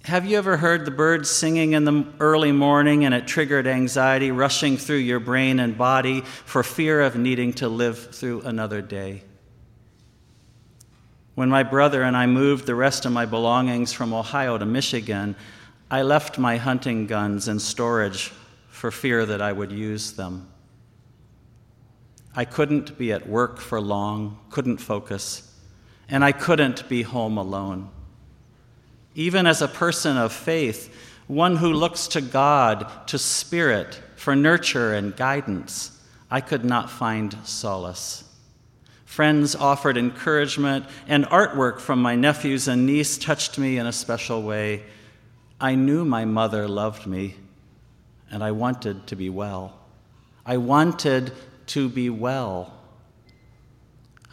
Have 0.06 0.28
you 0.28 0.38
ever 0.38 0.56
heard 0.56 0.86
the 0.86 0.92
birds 0.92 1.32
singing 1.32 1.74
in 1.74 1.84
the 1.84 2.06
early 2.20 2.52
morning 2.52 3.06
and 3.06 3.16
it 3.16 3.26
triggered 3.26 3.66
anxiety 3.66 4.30
rushing 4.30 4.78
through 4.78 4.98
your 4.98 5.20
brain 5.20 5.60
and 5.60 5.76
body 5.76 6.22
for 6.22 6.62
fear 6.62 7.02
of 7.02 7.16
needing 7.16 7.54
to 7.54 7.68
live 7.68 8.14
through 8.14 8.42
another 8.42 8.84
day? 8.84 9.24
When 11.34 11.50
my 11.50 11.64
brother 11.64 12.04
and 12.04 12.16
I 12.16 12.28
moved 12.28 12.68
the 12.68 12.76
rest 12.76 13.08
of 13.08 13.14
my 13.14 13.26
belongings 13.26 13.94
from 13.94 14.14
Ohio 14.14 14.60
to 14.60 14.66
Michigan, 14.68 15.36
I 15.90 16.04
left 16.04 16.38
my 16.38 16.58
hunting 16.58 17.08
guns 17.08 17.48
in 17.48 17.58
storage 17.58 18.32
for 18.70 18.92
fear 18.92 19.26
that 19.26 19.42
I 19.42 19.54
would 19.54 19.72
use 19.72 20.12
them. 20.12 20.48
I 22.36 22.46
couldn't 22.46 22.96
be 23.00 23.12
at 23.12 23.28
work 23.28 23.60
for 23.60 23.82
long, 23.82 24.38
couldn't 24.52 24.78
focus, 24.78 25.52
and 26.08 26.24
I 26.24 26.32
couldn't 26.32 26.88
be 26.88 27.02
home 27.02 27.40
alone. 27.40 27.90
Even 29.16 29.48
as 29.48 29.62
a 29.62 29.68
person 29.68 30.18
of 30.18 30.32
faith, 30.32 30.94
one 31.28 31.56
who 31.56 31.74
looks 31.74 32.08
to 32.10 32.22
God, 32.22 33.08
to 33.08 33.18
Spirit, 33.18 34.02
for 34.16 34.36
nurture 34.36 34.94
and 34.94 35.16
guidance, 35.16 36.00
I 36.30 36.42
could 36.42 36.66
not 36.66 36.90
find 36.90 37.36
solace. 37.44 38.24
Friends 39.06 39.56
offered 39.56 39.98
encouragement, 39.98 40.86
and 41.08 41.26
artwork 41.26 41.80
from 41.80 42.02
my 42.02 42.16
nephews 42.16 42.68
and 42.68 42.86
niece 42.86 43.18
touched 43.18 43.58
me 43.58 43.78
in 43.78 43.88
a 43.88 43.94
special 43.94 44.44
way. 44.44 44.84
I 45.60 45.76
knew 45.76 46.04
my 46.04 46.26
mother 46.26 46.68
loved 46.68 47.08
me, 47.08 47.36
and 48.30 48.44
I 48.44 48.52
wanted 48.52 49.08
to 49.08 49.16
be 49.16 49.30
well. 49.30 49.80
I 50.46 50.58
wanted 50.58 51.32
to 51.68 51.88
be 51.88 52.10
well. 52.10 52.74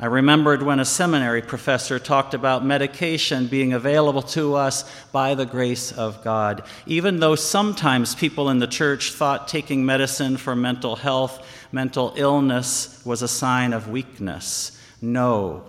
I 0.02 0.06
remembered 0.06 0.64
when 0.64 0.80
a 0.80 0.84
seminary 0.84 1.42
professor 1.42 2.00
talked 2.00 2.34
about 2.34 2.64
medication 2.64 3.46
being 3.46 3.72
available 3.72 4.22
to 4.22 4.56
us 4.56 4.82
by 5.12 5.36
the 5.36 5.46
grace 5.46 5.92
of 5.92 6.24
God. 6.24 6.64
Even 6.86 7.20
though 7.20 7.36
sometimes 7.36 8.16
people 8.16 8.50
in 8.50 8.58
the 8.58 8.66
church 8.66 9.12
thought 9.12 9.46
taking 9.46 9.86
medicine 9.86 10.38
for 10.38 10.56
mental 10.56 10.96
health, 10.96 11.46
mental 11.70 12.14
illness 12.16 13.00
was 13.06 13.22
a 13.22 13.28
sign 13.28 13.72
of 13.72 13.86
weakness. 13.86 14.76
No, 15.00 15.62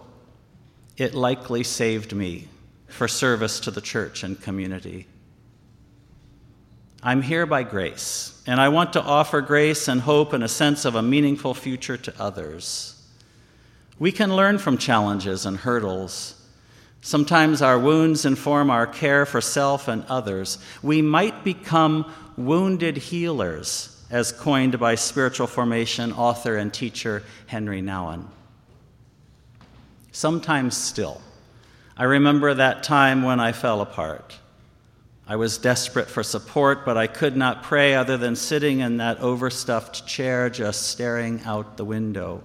it 0.98 1.13
likely 1.13 1.63
saved 1.63 2.15
me 2.15 2.48
for 2.88 3.08
service 3.08 3.60
to 3.60 3.69
the 3.69 3.82
church 3.82 4.24
and 4.24 4.41
community. 4.41 5.06
I'm 7.04 7.22
here 7.22 7.46
by 7.46 7.62
grace, 7.62 8.41
and 8.48 8.60
I 8.60 8.69
want 8.69 8.93
to 8.93 9.04
offer 9.04 9.41
grace 9.41 9.88
and 9.88 10.02
hope 10.02 10.34
and 10.34 10.43
a 10.43 10.48
sense 10.48 10.86
of 10.86 10.96
a 10.96 11.04
meaningful 11.04 11.54
future 11.54 11.98
to 11.98 12.13
others. 12.19 12.92
We 13.99 14.12
can 14.12 14.36
learn 14.36 14.58
from 14.58 14.77
challenges 14.77 15.45
and 15.45 15.58
hurdles. 15.58 16.39
Sometimes 17.01 17.62
our 17.62 17.77
wounds 17.77 18.25
inform 18.25 18.69
our 18.69 18.88
care 18.88 19.25
for 19.25 19.41
self 19.41 19.88
and 19.88 20.06
others. 20.06 20.58
We 20.82 21.01
might 21.01 21.43
become 21.43 22.12
wounded 22.38 22.97
healers, 22.97 24.01
as 24.10 24.32
coined 24.32 24.79
by 24.79 24.95
spiritual 24.95 25.47
formation 25.47 26.13
author 26.13 26.58
and 26.58 26.73
teacher 26.73 27.23
Henri 27.47 27.82
Nouwen. 27.82 28.25
Sometimes 30.12 30.77
still, 30.77 31.21
I 31.97 32.06
remember 32.06 32.53
that 32.53 32.84
time 32.84 33.23
when 33.23 33.39
I 33.39 33.51
fell 33.51 33.82
apart. 33.82 34.39
I 35.27 35.36
was 35.36 35.58
desperate 35.58 36.10
for 36.10 36.21
support, 36.21 36.86
but 36.86 36.97
I 36.97 37.08
could 37.08 37.36
not 37.36 37.63
pray 37.63 37.95
other 37.95 38.17
than 38.17 38.36
sitting 38.36 38.79
in 38.79 38.97
that 38.97 39.19
overstuffed 39.19 40.06
chair 40.06 40.49
just 40.49 40.88
staring 40.88 41.41
out 41.45 41.77
the 41.77 41.86
window. 41.86 42.43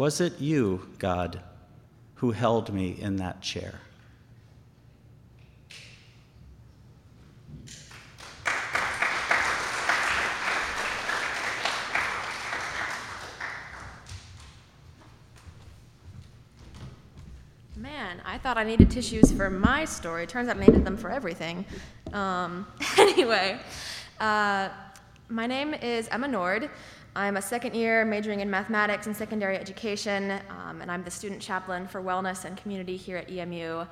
Was 0.00 0.18
it 0.18 0.40
you, 0.40 0.88
God, 0.98 1.42
who 2.14 2.30
held 2.30 2.72
me 2.72 2.96
in 2.98 3.16
that 3.16 3.42
chair? 3.42 3.80
Man, 17.76 18.22
I 18.24 18.38
thought 18.38 18.56
I 18.56 18.64
needed 18.64 18.90
tissues 18.90 19.30
for 19.30 19.50
my 19.50 19.84
story. 19.84 20.26
Turns 20.26 20.48
out 20.48 20.56
I 20.56 20.60
needed 20.60 20.82
them 20.82 20.96
for 20.96 21.10
everything. 21.10 21.66
Um, 22.14 22.66
anyway, 22.96 23.60
uh, 24.18 24.70
my 25.28 25.46
name 25.46 25.74
is 25.74 26.08
Emma 26.08 26.26
Nord. 26.26 26.70
I'm 27.20 27.36
a 27.36 27.42
second 27.42 27.74
year 27.74 28.06
majoring 28.06 28.40
in 28.40 28.48
mathematics 28.48 29.06
and 29.06 29.14
secondary 29.14 29.58
education, 29.58 30.40
um, 30.48 30.80
and 30.80 30.90
I'm 30.90 31.04
the 31.04 31.10
student 31.10 31.42
chaplain 31.42 31.86
for 31.86 32.00
wellness 32.00 32.46
and 32.46 32.56
community 32.56 32.96
here 32.96 33.18
at 33.18 33.30
EMU. 33.30 33.84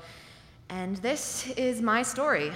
And 0.71 0.97
this 0.97 1.51
is 1.51 1.83
my 1.83 2.03
story. 2.03 2.53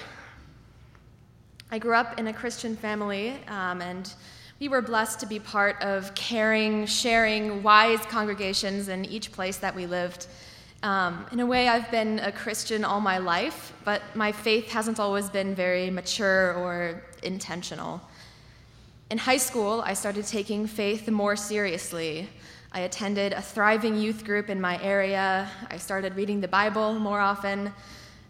I 1.70 1.78
grew 1.78 1.94
up 1.94 2.18
in 2.18 2.28
a 2.28 2.32
Christian 2.32 2.74
family, 2.74 3.34
um, 3.48 3.82
and 3.82 4.14
we 4.60 4.68
were 4.68 4.80
blessed 4.80 5.20
to 5.20 5.26
be 5.26 5.38
part 5.38 5.76
of 5.82 6.14
caring, 6.14 6.86
sharing, 6.86 7.62
wise 7.62 8.00
congregations 8.06 8.88
in 8.88 9.04
each 9.04 9.30
place 9.30 9.58
that 9.58 9.74
we 9.74 9.84
lived. 9.84 10.26
Um, 10.82 11.26
in 11.32 11.40
a 11.40 11.46
way, 11.46 11.68
I've 11.68 11.90
been 11.90 12.18
a 12.20 12.32
Christian 12.32 12.82
all 12.82 13.02
my 13.02 13.18
life, 13.18 13.74
but 13.84 14.00
my 14.14 14.32
faith 14.32 14.70
hasn't 14.70 14.98
always 14.98 15.28
been 15.28 15.54
very 15.54 15.90
mature 15.90 16.54
or 16.54 17.02
intentional. 17.22 18.00
In 19.12 19.18
high 19.18 19.36
school, 19.36 19.82
I 19.84 19.92
started 19.92 20.26
taking 20.26 20.66
faith 20.66 21.06
more 21.10 21.36
seriously. 21.36 22.30
I 22.72 22.80
attended 22.80 23.34
a 23.34 23.42
thriving 23.42 23.94
youth 23.94 24.24
group 24.24 24.48
in 24.48 24.58
my 24.58 24.82
area. 24.82 25.50
I 25.70 25.76
started 25.76 26.16
reading 26.16 26.40
the 26.40 26.48
Bible 26.48 26.94
more 26.94 27.20
often. 27.20 27.74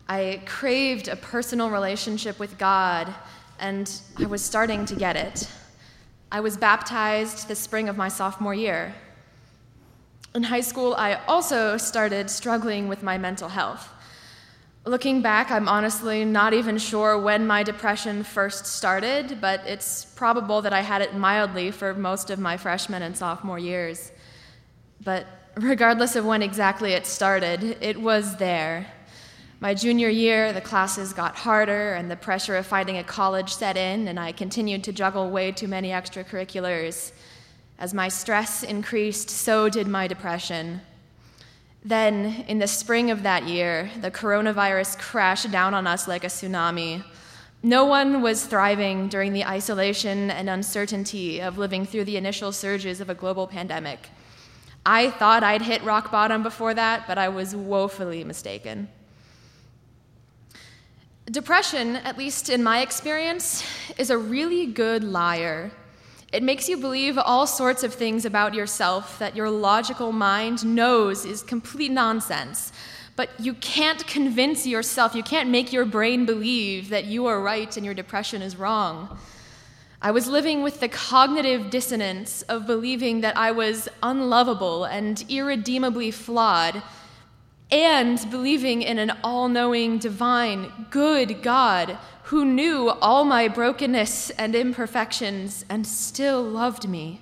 I 0.09 0.43
craved 0.45 1.07
a 1.07 1.15
personal 1.15 1.71
relationship 1.71 2.41
with 2.41 2.59
God, 2.59 3.15
and 3.61 3.89
I 4.19 4.27
was 4.27 4.43
starting 4.43 4.85
to 4.87 4.97
get 4.97 5.15
it. 5.15 5.49
I 6.33 6.41
was 6.41 6.57
baptized 6.57 7.47
the 7.47 7.55
spring 7.55 7.89
of 7.89 7.97
my 7.97 8.09
sophomore 8.09 8.53
year. 8.53 8.93
In 10.35 10.43
high 10.43 10.63
school, 10.63 10.97
I 10.97 11.15
also 11.29 11.77
started 11.77 12.29
struggling 12.29 12.89
with 12.89 13.05
my 13.05 13.19
mental 13.19 13.51
health. 13.51 13.89
Looking 14.85 15.23
back, 15.23 15.53
I'm 15.53 15.69
honestly 15.69 16.25
not 16.25 16.55
even 16.55 16.77
sure 16.77 17.17
when 17.17 17.47
my 17.47 17.63
depression 17.63 18.25
first 18.25 18.67
started, 18.67 19.41
but 19.41 19.61
it's 19.65 20.05
probable 20.05 20.61
that 20.63 20.73
I 20.73 20.81
had 20.81 21.03
it 21.03 21.15
mildly 21.15 21.71
for 21.71 21.95
most 21.95 22.31
of 22.31 22.41
my 22.41 22.57
freshman 22.57 23.03
and 23.03 23.17
sophomore 23.17 23.61
years. 23.61 24.11
But 25.05 25.25
regardless 25.55 26.17
of 26.17 26.25
when 26.25 26.43
exactly 26.43 26.95
it 26.95 27.07
started, 27.07 27.79
it 27.81 28.01
was 28.01 28.37
there. 28.39 28.89
My 29.61 29.73
junior 29.73 30.09
year, 30.09 30.53
the 30.53 30.61
classes 30.61 31.13
got 31.13 31.37
harder 31.37 31.95
and 31.95 32.11
the 32.11 32.17
pressure 32.17 32.57
of 32.57 32.67
finding 32.67 32.99
a 32.99 33.05
college 33.05 33.55
set 33.55 33.77
in, 33.77 34.09
and 34.09 34.19
I 34.19 34.33
continued 34.33 34.83
to 34.85 34.93
juggle 34.93 35.31
way 35.31 35.53
too 35.53 35.69
many 35.69 35.91
extracurriculars. 35.91 37.13
As 37.79 37.95
my 37.95 38.09
stress 38.09 38.65
increased, 38.65 39.31
so 39.31 39.69
did 39.69 39.87
my 39.87 40.09
depression. 40.09 40.81
Then, 41.85 42.45
in 42.47 42.59
the 42.59 42.69
spring 42.69 43.11
of 43.11 43.25
that 43.25 43.49
year, 43.49 43.91
the 44.01 44.11
coronavirus 44.11 44.99
crashed 44.99 45.51
down 45.51 45.75
on 45.75 45.87
us 45.87 46.07
like 46.07 46.23
a 46.23 46.29
tsunami. 46.29 47.03
No 47.63 47.85
one 47.85 48.23
was 48.23 48.47
thriving 48.47 49.09
during 49.09 49.33
the 49.33 49.45
isolation 49.45 50.31
and 50.31 50.49
uncertainty 50.49 51.41
of 51.41 51.59
living 51.59 51.85
through 51.85 52.05
the 52.05 52.17
initial 52.17 52.53
surges 52.53 53.01
of 53.01 53.11
a 53.11 53.15
global 53.15 53.47
pandemic. 53.47 54.11
I 54.87 55.11
thought 55.11 55.43
I'd 55.43 55.63
hit 55.63 55.83
rock 55.83 56.11
bottom 56.11 56.43
before 56.43 56.75
that, 56.75 57.07
but 57.07 57.19
I 57.19 57.29
was 57.29 57.55
woefully 57.55 58.25
mistaken. 58.25 58.89
Depression, 61.27 61.97
at 61.97 62.19
least 62.19 62.49
in 62.49 62.63
my 62.63 62.81
experience, 62.81 63.65
is 63.97 64.11
a 64.11 64.19
really 64.19 64.67
good 64.67 65.05
liar. 65.05 65.71
It 66.33 66.43
makes 66.43 66.67
you 66.67 66.79
believe 66.79 67.19
all 67.19 67.47
sorts 67.47 67.85
of 67.85 67.93
things 67.93 68.25
about 68.25 68.55
yourself 68.55 69.19
that 69.19 69.37
your 69.37 69.51
logical 69.51 70.13
mind 70.13 70.65
knows 70.65 71.27
is 71.27 71.43
complete 71.43 71.93
nonsense. 71.93 72.73
But 73.17 73.29
you 73.39 73.53
can't 73.55 74.07
convince 74.07 74.67
yourself, 74.67 75.15
you 75.15 75.23
can't 75.23 75.51
make 75.51 75.75
your 75.75 75.85
brain 75.85 76.25
believe 76.25 76.89
that 76.89 77.05
you 77.05 77.27
are 77.27 77.41
right 77.41 77.77
and 77.77 77.85
your 77.85 77.95
depression 77.95 78.41
is 78.41 78.57
wrong. 78.57 79.19
I 80.01 80.11
was 80.11 80.27
living 80.27 80.63
with 80.63 80.81
the 80.81 80.89
cognitive 80.89 81.69
dissonance 81.69 82.41
of 82.43 82.67
believing 82.67 83.21
that 83.21 83.37
I 83.37 83.53
was 83.53 83.89
unlovable 84.03 84.85
and 84.85 85.23
irredeemably 85.29 86.11
flawed 86.11 86.83
and 87.71 88.19
believing 88.31 88.83
in 88.83 88.99
an 88.99 89.13
all 89.23 89.49
knowing, 89.49 89.99
divine, 89.99 90.87
good 90.91 91.43
God 91.43 91.99
who 92.33 92.47
knew 92.47 92.89
all 93.03 93.27
my 93.27 93.47
brokenness 93.47 94.31
and 94.31 94.55
imperfections 94.55 95.67
and 95.69 95.87
still 95.87 96.43
loved 96.43 96.89
me. 96.89 97.21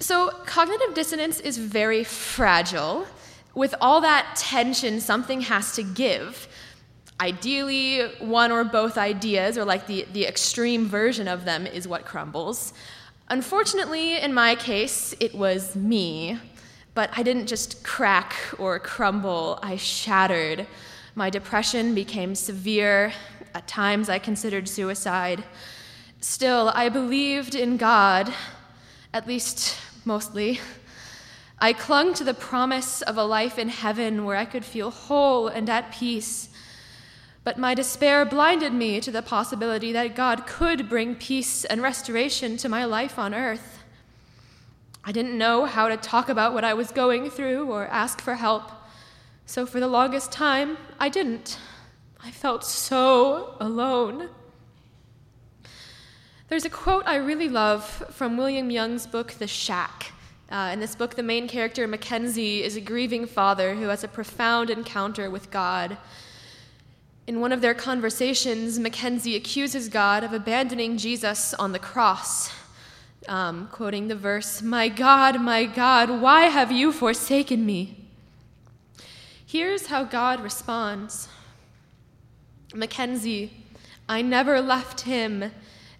So, 0.00 0.30
cognitive 0.44 0.92
dissonance 0.92 1.38
is 1.38 1.56
very 1.56 2.02
fragile. 2.02 3.06
With 3.54 3.76
all 3.80 4.00
that 4.00 4.34
tension, 4.34 4.98
something 4.98 5.42
has 5.42 5.76
to 5.76 5.84
give. 5.84 6.48
Ideally, 7.20 8.08
one 8.18 8.50
or 8.50 8.64
both 8.64 8.98
ideas, 8.98 9.56
or 9.56 9.64
like 9.64 9.86
the, 9.86 10.04
the 10.12 10.26
extreme 10.26 10.88
version 10.88 11.28
of 11.28 11.44
them, 11.44 11.64
is 11.64 11.86
what 11.86 12.04
crumbles. 12.04 12.72
Unfortunately, 13.28 14.16
in 14.18 14.34
my 14.34 14.56
case, 14.56 15.14
it 15.20 15.32
was 15.32 15.76
me. 15.76 16.40
But 16.94 17.10
I 17.16 17.22
didn't 17.22 17.46
just 17.46 17.84
crack 17.84 18.34
or 18.58 18.80
crumble, 18.80 19.60
I 19.62 19.76
shattered. 19.76 20.66
My 21.14 21.30
depression 21.30 21.94
became 21.94 22.34
severe. 22.34 23.12
At 23.54 23.66
times, 23.66 24.08
I 24.08 24.18
considered 24.18 24.68
suicide. 24.68 25.44
Still, 26.20 26.70
I 26.74 26.88
believed 26.88 27.54
in 27.54 27.76
God, 27.76 28.32
at 29.12 29.26
least 29.26 29.76
mostly. 30.04 30.60
I 31.60 31.72
clung 31.72 32.14
to 32.14 32.24
the 32.24 32.34
promise 32.34 33.02
of 33.02 33.16
a 33.16 33.24
life 33.24 33.58
in 33.58 33.68
heaven 33.68 34.24
where 34.24 34.36
I 34.36 34.44
could 34.44 34.64
feel 34.64 34.90
whole 34.90 35.48
and 35.48 35.68
at 35.68 35.90
peace. 35.90 36.50
But 37.42 37.58
my 37.58 37.74
despair 37.74 38.24
blinded 38.24 38.72
me 38.72 39.00
to 39.00 39.10
the 39.10 39.22
possibility 39.22 39.90
that 39.92 40.14
God 40.14 40.46
could 40.46 40.88
bring 40.88 41.14
peace 41.14 41.64
and 41.64 41.82
restoration 41.82 42.56
to 42.58 42.68
my 42.68 42.84
life 42.84 43.18
on 43.18 43.34
earth. 43.34 43.82
I 45.04 45.12
didn't 45.12 45.38
know 45.38 45.64
how 45.64 45.88
to 45.88 45.96
talk 45.96 46.28
about 46.28 46.52
what 46.52 46.64
I 46.64 46.74
was 46.74 46.92
going 46.92 47.30
through 47.30 47.72
or 47.72 47.86
ask 47.86 48.20
for 48.20 48.34
help. 48.34 48.70
So 49.48 49.64
for 49.64 49.80
the 49.80 49.88
longest 49.88 50.30
time, 50.30 50.76
I 51.00 51.08
didn't. 51.08 51.58
I 52.22 52.30
felt 52.30 52.66
so 52.66 53.56
alone. 53.58 54.28
There's 56.48 56.66
a 56.66 56.70
quote 56.70 57.04
I 57.06 57.16
really 57.16 57.48
love 57.48 57.82
from 58.10 58.36
William 58.36 58.70
Young's 58.70 59.06
book, 59.06 59.32
The 59.32 59.46
Shack. 59.46 60.12
Uh, 60.52 60.68
in 60.74 60.80
this 60.80 60.94
book, 60.94 61.14
the 61.14 61.22
main 61.22 61.48
character, 61.48 61.86
Mackenzie, 61.88 62.62
is 62.62 62.76
a 62.76 62.80
grieving 62.82 63.26
father 63.26 63.74
who 63.74 63.88
has 63.88 64.04
a 64.04 64.08
profound 64.08 64.68
encounter 64.68 65.30
with 65.30 65.50
God. 65.50 65.96
In 67.26 67.40
one 67.40 67.50
of 67.50 67.62
their 67.62 67.72
conversations, 67.72 68.78
Mackenzie 68.78 69.34
accuses 69.34 69.88
God 69.88 70.24
of 70.24 70.34
abandoning 70.34 70.98
Jesus 70.98 71.54
on 71.54 71.72
the 71.72 71.78
cross 71.78 72.52
um, 73.28 73.68
quoting 73.72 74.08
the 74.08 74.14
verse, 74.14 74.60
My 74.60 74.90
God, 74.90 75.40
my 75.40 75.64
God, 75.64 76.20
why 76.20 76.42
have 76.42 76.70
you 76.70 76.92
forsaken 76.92 77.64
me? 77.64 77.97
Here's 79.48 79.86
how 79.86 80.04
God 80.04 80.40
responds 80.40 81.26
Mackenzie, 82.74 83.50
I 84.06 84.20
never 84.20 84.60
left 84.60 85.00
him, 85.00 85.52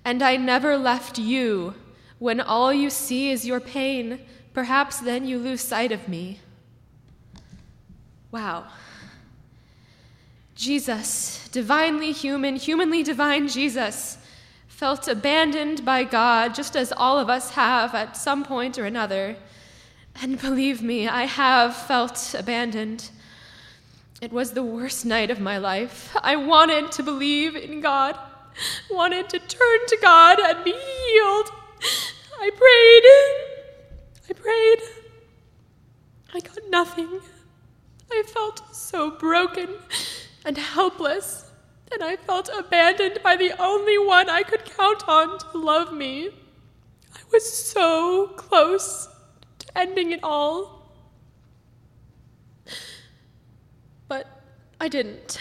and 0.05 0.23
I 0.23 0.37
never 0.37 0.77
left 0.77 1.19
you. 1.19 1.73
When 2.19 2.43
all 2.43 2.75
you 2.75 2.91
see 2.91 3.31
is 3.31 3.47
your 3.47 3.59
pain, 3.59 4.21
perhaps 4.53 5.01
then 5.01 5.27
you 5.27 5.39
lose 5.39 5.63
sight 5.63 5.93
of 5.93 6.11
me. 6.11 6.41
Wow. 8.31 8.67
Jesus, 10.55 11.49
divinely 11.49 12.13
human, 12.13 12.57
humanly 12.57 13.03
divine 13.03 13.49
Jesus, 13.49 14.19
felt 14.67 15.09
abandoned 15.09 15.87
by 15.87 16.05
God, 16.05 16.55
just 16.55 16.77
as 16.77 16.93
all 16.95 17.19
of 17.19 17.31
us 17.31 17.53
have 17.53 17.95
at 17.95 18.15
some 18.15 18.45
point 18.45 18.79
or 18.79 18.85
another. 18.85 19.37
And 20.21 20.39
believe 20.39 20.83
me, 20.83 21.09
I 21.09 21.23
have 21.23 21.75
felt 21.75 22.35
abandoned. 22.39 23.09
It 24.21 24.33
was 24.33 24.53
the 24.53 24.63
worst 24.65 25.07
night 25.07 25.31
of 25.31 25.39
my 25.39 25.59
life. 25.59 26.17
I 26.23 26.37
wanted 26.37 26.91
to 26.93 27.03
believe 27.03 27.55
in 27.55 27.81
God, 27.81 28.19
wanted 28.91 29.29
to 29.29 29.39
turn 29.39 29.79
to 29.87 29.99
God 30.03 30.41
and 30.41 30.65
be 30.65 30.73
healed. 30.73 31.51
I 32.41 32.51
prayed. 32.51 34.29
I 34.29 34.33
prayed. 34.33 34.79
I 36.35 36.41
got 36.41 36.59
nothing. 36.69 37.21
I 38.11 38.23
felt 38.27 38.75
so 38.75 39.11
broken 39.13 39.69
and 40.45 40.57
helpless 40.57 41.49
and 41.93 42.03
I 42.03 42.17
felt 42.17 42.51
abandoned 42.57 43.21
by 43.23 43.37
the 43.37 43.53
only 43.61 43.99
one 43.99 44.29
I 44.29 44.43
could 44.43 44.65
count 44.65 45.09
on 45.09 45.39
to 45.39 45.59
love 45.59 45.93
me. 45.93 46.31
I 47.15 47.21
was 47.33 47.51
so 47.51 48.29
close 48.37 49.09
to 49.61 49.79
ending 49.79 50.13
it 50.13 50.21
all. 50.23 50.93
But 54.07 54.27
I 54.81 54.89
didn't. 54.89 55.39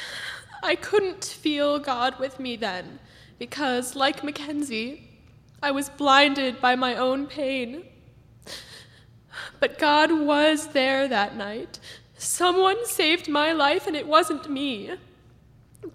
I 0.63 0.75
couldn't 0.75 1.23
feel 1.23 1.79
God 1.79 2.19
with 2.19 2.39
me 2.39 2.55
then, 2.55 2.99
because, 3.37 3.95
like 3.95 4.23
Mackenzie, 4.23 5.09
I 5.61 5.71
was 5.71 5.89
blinded 5.89 6.59
by 6.59 6.75
my 6.75 6.95
own 6.95 7.27
pain. 7.27 7.85
But 9.59 9.77
God 9.77 10.11
was 10.11 10.67
there 10.69 11.07
that 11.07 11.35
night, 11.35 11.79
Someone 12.17 12.83
saved 12.87 13.29
my 13.29 13.51
life, 13.51 13.85
and 13.85 13.95
it 13.95 14.07
wasn't 14.07 14.49
me. 14.49 14.91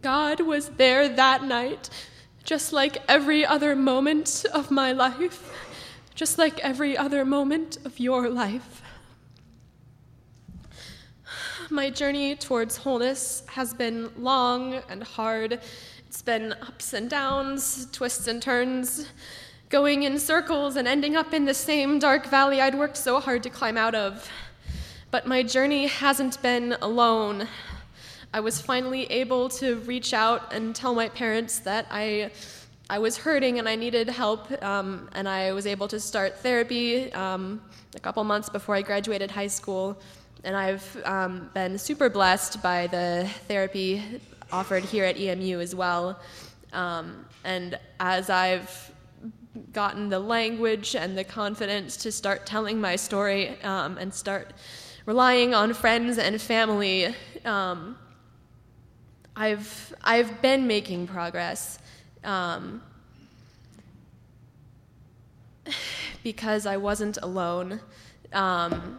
God 0.03 0.41
was 0.41 0.69
there 0.71 1.09
that 1.09 1.43
night, 1.43 1.91
just 2.45 2.73
like 2.73 3.03
every 3.09 3.45
other 3.45 3.75
moment 3.75 4.45
of 4.55 4.71
my 4.71 4.93
life, 4.93 5.53
just 6.15 6.39
like 6.39 6.61
every 6.61 6.97
other 6.97 7.25
moment 7.25 7.79
of 7.85 7.99
your 7.99 8.29
life. 8.29 8.82
My 11.73 11.89
journey 11.89 12.37
towards 12.37 12.77
wholeness 12.77 13.45
has 13.47 13.73
been 13.73 14.11
long 14.19 14.75
and 14.91 15.03
hard. 15.03 15.59
It's 16.07 16.21
been 16.21 16.53
ups 16.53 16.93
and 16.93 17.09
downs, 17.09 17.89
twists 17.93 18.29
and 18.29 18.43
turns, 18.43 19.07
going 19.71 20.03
in 20.03 20.19
circles 20.19 20.77
and 20.77 20.87
ending 20.87 21.17
up 21.17 21.33
in 21.33 21.47
the 21.47 21.55
same 21.55 21.99
dark 21.99 22.27
valley 22.27 22.61
I'd 22.61 22.75
worked 22.75 22.99
so 22.99 23.21
hard 23.21 23.43
to 23.45 23.49
climb 23.49 23.79
out 23.79 23.95
of. 23.95 24.29
But 25.11 25.27
my 25.27 25.43
journey 25.43 25.87
hasn't 25.87 26.43
been 26.43 26.77
alone. 26.83 27.49
I 28.35 28.41
was 28.41 28.61
finally 28.61 29.05
able 29.05 29.49
to 29.49 29.77
reach 29.77 30.13
out 30.13 30.53
and 30.53 30.77
tell 30.77 30.95
my 30.95 31.09
parents 31.09 31.61
that 31.61 31.87
I, 31.91 32.33
I 32.91 32.99
was 32.99 33.17
hurting 33.17 33.59
and 33.59 33.67
I 33.67 33.77
needed 33.77 34.11
help, 34.11 34.63
um, 34.63 35.09
and 35.15 35.27
I 35.27 35.53
was 35.53 35.67
able 35.67 35.89
to 35.89 35.99
start 35.99 36.37
therapy 36.41 37.11
um, 37.15 37.63
a 37.97 37.99
couple 37.99 38.23
months 38.25 38.51
before 38.51 38.75
I 38.75 38.83
graduated 38.83 39.31
high 39.31 39.47
school. 39.47 39.99
And 40.45 40.57
I've 40.57 41.03
um, 41.05 41.51
been 41.55 41.79
super 41.79 42.09
blessed 42.09 42.61
by 42.63 42.89
the 42.89 43.29
therapy 43.47 44.03
offered 44.51 44.85
here 44.85 45.05
at 45.05 45.17
EMU 45.17 45.61
as 45.61 45.73
well. 45.73 46.19
Um, 46.73 47.25
and 47.45 47.79
as 48.01 48.29
I've 48.29 48.93
gotten 49.73 50.09
the 50.09 50.19
language 50.19 50.97
and 50.97 51.17
the 51.17 51.23
confidence 51.23 51.97
to 51.99 52.11
start 52.11 52.45
telling 52.45 52.81
my 52.81 52.97
story 52.97 53.61
um, 53.63 53.99
and 53.99 54.13
start 54.13 54.53
relying 55.07 55.55
on 55.55 55.75
friends 55.75 56.19
and 56.19 56.41
family, 56.41 57.15
um, 57.45 57.97
I've 59.37 59.95
I've 60.03 60.43
been 60.43 60.67
making 60.67 61.07
progress 61.07 61.79
um, 62.25 62.83
because 66.25 66.67
I 66.67 66.79
wasn't 66.79 67.19
alone. 67.23 67.81
Um, 68.33 68.99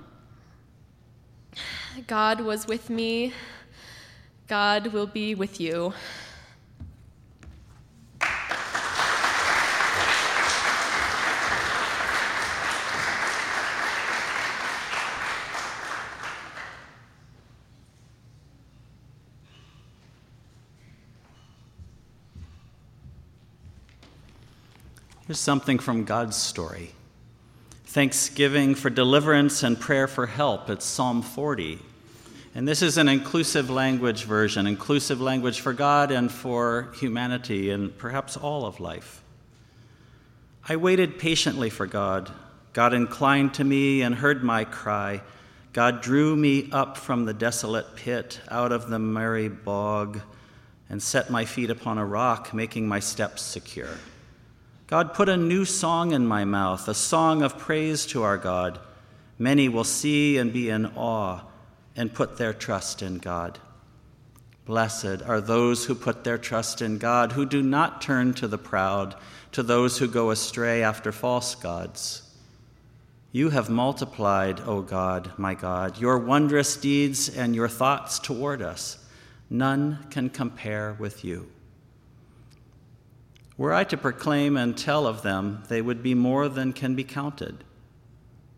God 2.02 2.42
was 2.42 2.68
with 2.68 2.90
me. 2.90 3.34
God 4.48 4.88
will 4.88 5.06
be 5.06 5.36
with 5.36 5.62
you. 5.62 5.94
Here's 25.28 25.40
something 25.40 25.80
from 25.80 26.04
God's 26.04 26.36
story 26.36 26.92
Thanksgiving 27.94 28.74
for 28.74 28.90
deliverance 28.90 29.62
and 29.62 29.80
prayer 29.80 30.08
for 30.08 30.26
help. 30.26 30.68
It's 30.68 30.84
Psalm 30.84 31.22
40. 31.22 31.78
And 32.56 32.68
this 32.68 32.82
is 32.82 32.98
an 32.98 33.08
inclusive 33.08 33.70
language 33.70 34.24
version, 34.24 34.66
inclusive 34.66 35.22
language 35.22 35.60
for 35.60 35.74
God 35.74 36.10
and 36.10 36.32
for 36.32 36.90
humanity 36.96 37.70
and 37.70 37.96
perhaps 37.96 38.36
all 38.36 38.66
of 38.66 38.80
life. 38.80 39.22
I 40.68 40.76
waited 40.76 41.20
patiently 41.20 41.70
for 41.70 41.86
God. 41.86 42.32
God 42.74 42.96
inclined 42.96 43.54
to 43.54 43.64
me 43.64 44.02
and 44.02 44.16
heard 44.16 44.44
my 44.44 44.64
cry. 44.66 45.22
God 45.72 46.02
drew 46.02 46.36
me 46.36 46.72
up 46.72 46.98
from 46.98 47.26
the 47.26 47.34
desolate 47.36 47.96
pit, 47.96 48.42
out 48.50 48.72
of 48.72 48.90
the 48.90 48.98
merry 48.98 49.50
bog, 49.50 50.20
and 50.90 51.00
set 51.00 51.30
my 51.30 51.46
feet 51.46 51.70
upon 51.70 52.00
a 52.00 52.06
rock, 52.06 52.56
making 52.56 52.88
my 52.88 53.00
steps 53.00 53.44
secure. 53.44 54.00
God 54.88 55.14
put 55.14 55.30
a 55.30 55.38
new 55.38 55.66
song 55.66 56.12
in 56.12 56.28
my 56.28 56.46
mouth, 56.46 56.88
a 56.88 56.94
song 56.94 57.42
of 57.42 57.58
praise 57.58 58.06
to 58.08 58.24
our 58.24 58.38
God. 58.38 58.80
Many 59.40 59.70
will 59.70 59.84
see 59.84 60.38
and 60.38 60.52
be 60.52 60.70
in 60.70 60.86
awe 60.96 61.42
and 61.96 62.14
put 62.14 62.38
their 62.38 62.54
trust 62.54 63.02
in 63.02 63.18
God. 63.18 63.60
Blessed 64.66 65.22
are 65.26 65.42
those 65.42 65.86
who 65.86 65.96
put 65.96 66.24
their 66.24 66.38
trust 66.38 66.82
in 66.82 66.98
God, 66.98 67.34
who 67.34 67.46
do 67.46 67.62
not 67.62 68.02
turn 68.02 68.34
to 68.36 68.48
the 68.48 68.58
proud, 68.58 69.16
to 69.52 69.64
those 69.64 69.98
who 69.98 70.08
go 70.08 70.32
astray 70.32 70.84
after 70.84 71.12
false 71.12 71.56
gods. 71.56 72.22
You 73.32 73.50
have 73.50 73.70
multiplied, 73.70 74.62
O 74.62 74.82
God, 74.82 75.32
my 75.38 75.54
God, 75.54 76.00
your 76.00 76.20
wondrous 76.20 76.78
deeds 76.78 77.30
and 77.30 77.56
your 77.56 77.68
thoughts 77.68 78.20
toward 78.20 78.62
us. 78.62 79.00
None 79.50 80.06
can 80.10 80.30
compare 80.30 80.96
with 81.00 81.26
you. 81.26 81.50
Were 83.58 83.74
I 83.74 83.84
to 83.86 83.98
proclaim 83.98 84.58
and 84.58 84.78
tell 84.78 85.06
of 85.06 85.22
them, 85.22 85.64
they 85.68 85.82
would 85.82 86.02
be 86.02 86.16
more 86.16 86.50
than 86.50 86.74
can 86.74 86.96
be 86.96 87.04
counted. 87.04 87.64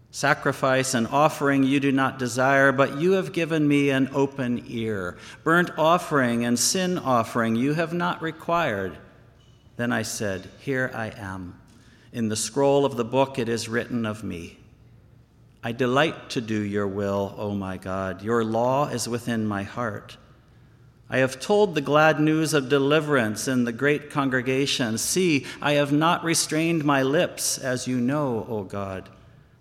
Sacrifice 0.10 0.94
and 0.94 1.08
offering 1.08 1.64
you 1.64 1.82
do 1.82 1.92
not 1.92 2.18
desire, 2.18 2.72
but 2.72 2.98
you 3.00 3.12
have 3.12 3.34
given 3.34 3.68
me 3.68 3.90
an 3.90 4.10
open 4.14 4.64
ear. 4.68 5.18
Burnt 5.44 5.72
offering 5.78 6.46
and 6.46 6.58
sin 6.58 6.98
offering 6.98 7.58
you 7.58 7.74
have 7.74 7.94
not 7.94 8.22
required. 8.22 8.98
Then 9.76 9.92
I 9.92 10.04
said, 10.04 10.50
Here 10.60 10.90
I 10.94 11.08
am. 11.18 11.60
In 12.14 12.30
the 12.30 12.38
scroll 12.38 12.86
of 12.86 12.96
the 12.96 13.04
book 13.04 13.38
it 13.38 13.50
is 13.50 13.68
written 13.68 14.06
of 14.06 14.24
me. 14.24 14.58
I 15.62 15.74
delight 15.74 16.30
to 16.30 16.40
do 16.40 16.62
your 16.62 16.88
will, 16.88 17.36
O 17.38 17.54
my 17.54 17.76
God. 17.76 18.22
Your 18.22 18.46
law 18.46 18.88
is 18.88 19.10
within 19.10 19.46
my 19.46 19.64
heart. 19.64 20.16
I 21.10 21.18
have 21.18 21.40
told 21.40 21.76
the 21.76 21.82
glad 21.82 22.20
news 22.20 22.54
of 22.54 22.68
deliverance 22.68 23.48
in 23.48 23.64
the 23.64 23.72
great 23.72 24.10
congregation. 24.10 24.98
See, 24.98 25.46
I 25.62 25.74
have 25.74 25.92
not 25.92 26.24
restrained 26.24 26.84
my 26.84 27.04
lips, 27.04 27.60
as 27.60 27.88
you 27.88 28.00
know, 28.02 28.46
O 28.50 28.64
God. 28.64 29.10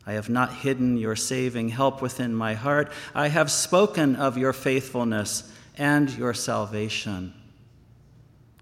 I 0.07 0.13
have 0.13 0.31
not 0.31 0.53
hidden 0.53 0.97
your 0.97 1.17
saving 1.17 1.71
help 1.71 2.01
within 2.01 2.35
my 2.35 2.55
heart. 2.55 2.93
I 3.15 3.29
have 3.29 3.51
spoken 3.51 4.17
of 4.17 4.39
your 4.39 4.53
faithfulness 4.53 5.51
and 5.77 6.11
your 6.17 6.35
salvation. 6.35 7.35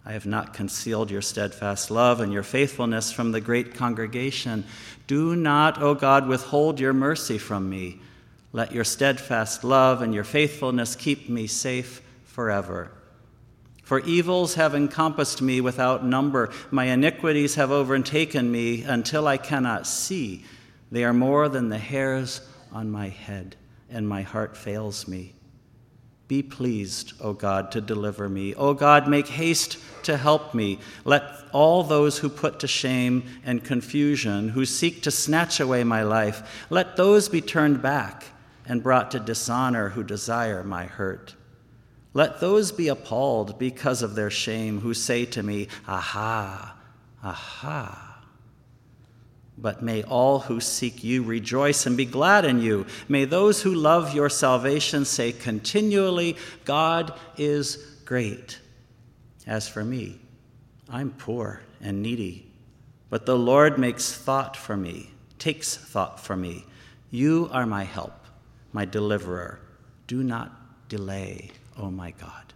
I 0.05 0.13
have 0.13 0.27
not 0.27 0.53
concealed 0.53 1.11
your 1.11 1.23
steadfast 1.23 1.89
love 1.91 2.21
and 2.21 2.33
your 2.33 2.43
faithfulness 2.43 3.13
from 3.13 3.31
the 3.31 3.41
great 3.41 3.75
congregation. 3.75 4.65
Do 5.07 5.37
not, 5.37 5.81
O 5.81 5.95
God, 5.95 6.27
withhold 6.27 6.81
your 6.81 6.93
mercy 6.93 7.39
from 7.39 7.71
me. 7.71 8.01
Let 8.53 8.73
your 8.73 8.85
steadfast 8.85 9.63
love 9.63 10.03
and 10.03 10.13
your 10.13 10.25
faithfulness 10.25 10.97
keep 10.97 11.29
me 11.29 11.47
safe 11.47 12.02
forever. 12.33 12.91
For 13.83 14.01
evils 14.01 14.55
have 14.55 14.75
encompassed 14.75 15.43
me 15.43 15.61
without 15.61 16.05
number, 16.05 16.51
my 16.71 16.85
iniquities 16.85 17.57
have 17.57 17.71
overtaken 17.71 18.51
me 18.51 18.83
until 18.83 19.29
I 19.29 19.37
cannot 19.37 19.87
see. 19.87 20.45
They 20.91 21.05
are 21.05 21.13
more 21.13 21.51
than 21.51 21.69
the 21.69 21.79
hairs 21.79 22.41
on 22.73 22.91
my 22.91 23.09
head, 23.09 23.55
and 23.91 24.09
my 24.09 24.23
heart 24.23 24.57
fails 24.57 25.07
me. 25.07 25.35
Be 26.27 26.43
pleased, 26.43 27.13
O 27.21 27.35
God, 27.35 27.71
to 27.73 27.83
deliver 27.83 28.31
me. 28.31 28.55
O 28.55 28.73
God, 28.73 29.09
make 29.09 29.29
haste 29.29 29.77
to 30.05 30.17
help 30.17 30.55
me. 30.55 30.79
Let 31.05 31.25
all 31.53 31.83
those 31.83 32.17
who 32.17 32.31
put 32.31 32.61
to 32.61 32.67
shame 32.67 33.25
and 33.45 33.63
confusion, 33.63 34.49
who 34.49 34.65
seek 34.65 35.03
to 35.03 35.11
snatch 35.11 35.61
away 35.61 35.85
my 35.85 36.03
life, 36.03 36.67
let 36.71 36.97
those 36.97 37.29
be 37.29 37.43
turned 37.43 37.83
back 37.83 38.25
and 38.65 38.83
brought 38.83 39.11
to 39.11 39.21
dishonor 39.21 39.91
who 39.91 40.03
desire 40.03 40.65
my 40.65 40.87
hurt. 40.87 41.35
Let 42.15 42.41
those 42.41 42.73
be 42.73 42.89
appalled 42.89 43.59
because 43.59 44.03
of 44.03 44.15
their 44.15 44.31
shame 44.31 44.81
who 44.81 44.93
say 44.95 45.25
to 45.27 45.43
me, 45.43 45.69
Aha, 45.89 46.77
aha. 47.23 48.09
But 49.57 49.83
may 49.83 50.03
all 50.03 50.41
who 50.41 50.61
seek 50.61 51.05
you 51.05 51.23
rejoice 51.23 51.87
and 51.87 51.97
be 51.97 52.05
glad 52.05 52.45
in 52.45 52.61
you. 52.61 52.87
May 53.09 53.25
those 53.25 53.63
who 53.63 53.75
love 53.75 54.15
your 54.15 54.29
salvation 54.29 55.05
say 55.05 55.33
continually, 55.33 56.37
God 56.65 57.15
is 57.37 57.77
great. 58.05 58.59
As 59.47 59.69
for 59.69 59.85
me, 59.85 60.19
I'm 60.89 61.11
poor 61.11 61.63
and 61.81 62.03
needy, 62.03 62.47
but 63.09 63.25
the 63.25 63.39
Lord 63.39 63.79
makes 63.79 64.13
thought 64.13 64.57
for 64.57 64.77
me, 64.77 65.11
takes 65.39 65.77
thought 65.77 66.21
for 66.21 66.37
me. 66.37 66.65
You 67.11 67.49
are 67.53 67.67
my 67.67 67.85
help, 67.85 68.15
my 68.73 68.85
deliverer. 68.85 69.61
Do 70.07 70.23
not 70.23 70.89
delay 70.89 71.51
oh 71.79 71.91
my 71.91 72.11
God. 72.13 72.53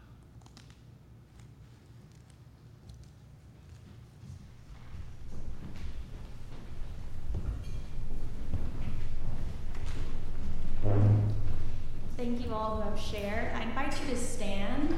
Thank 12.16 12.44
you 12.44 12.54
all 12.54 12.76
who 12.76 12.82
have 12.88 12.98
shared. 12.98 13.52
I 13.54 13.62
invite 13.62 13.92
you 14.00 14.06
to 14.14 14.20
stand, 14.20 14.94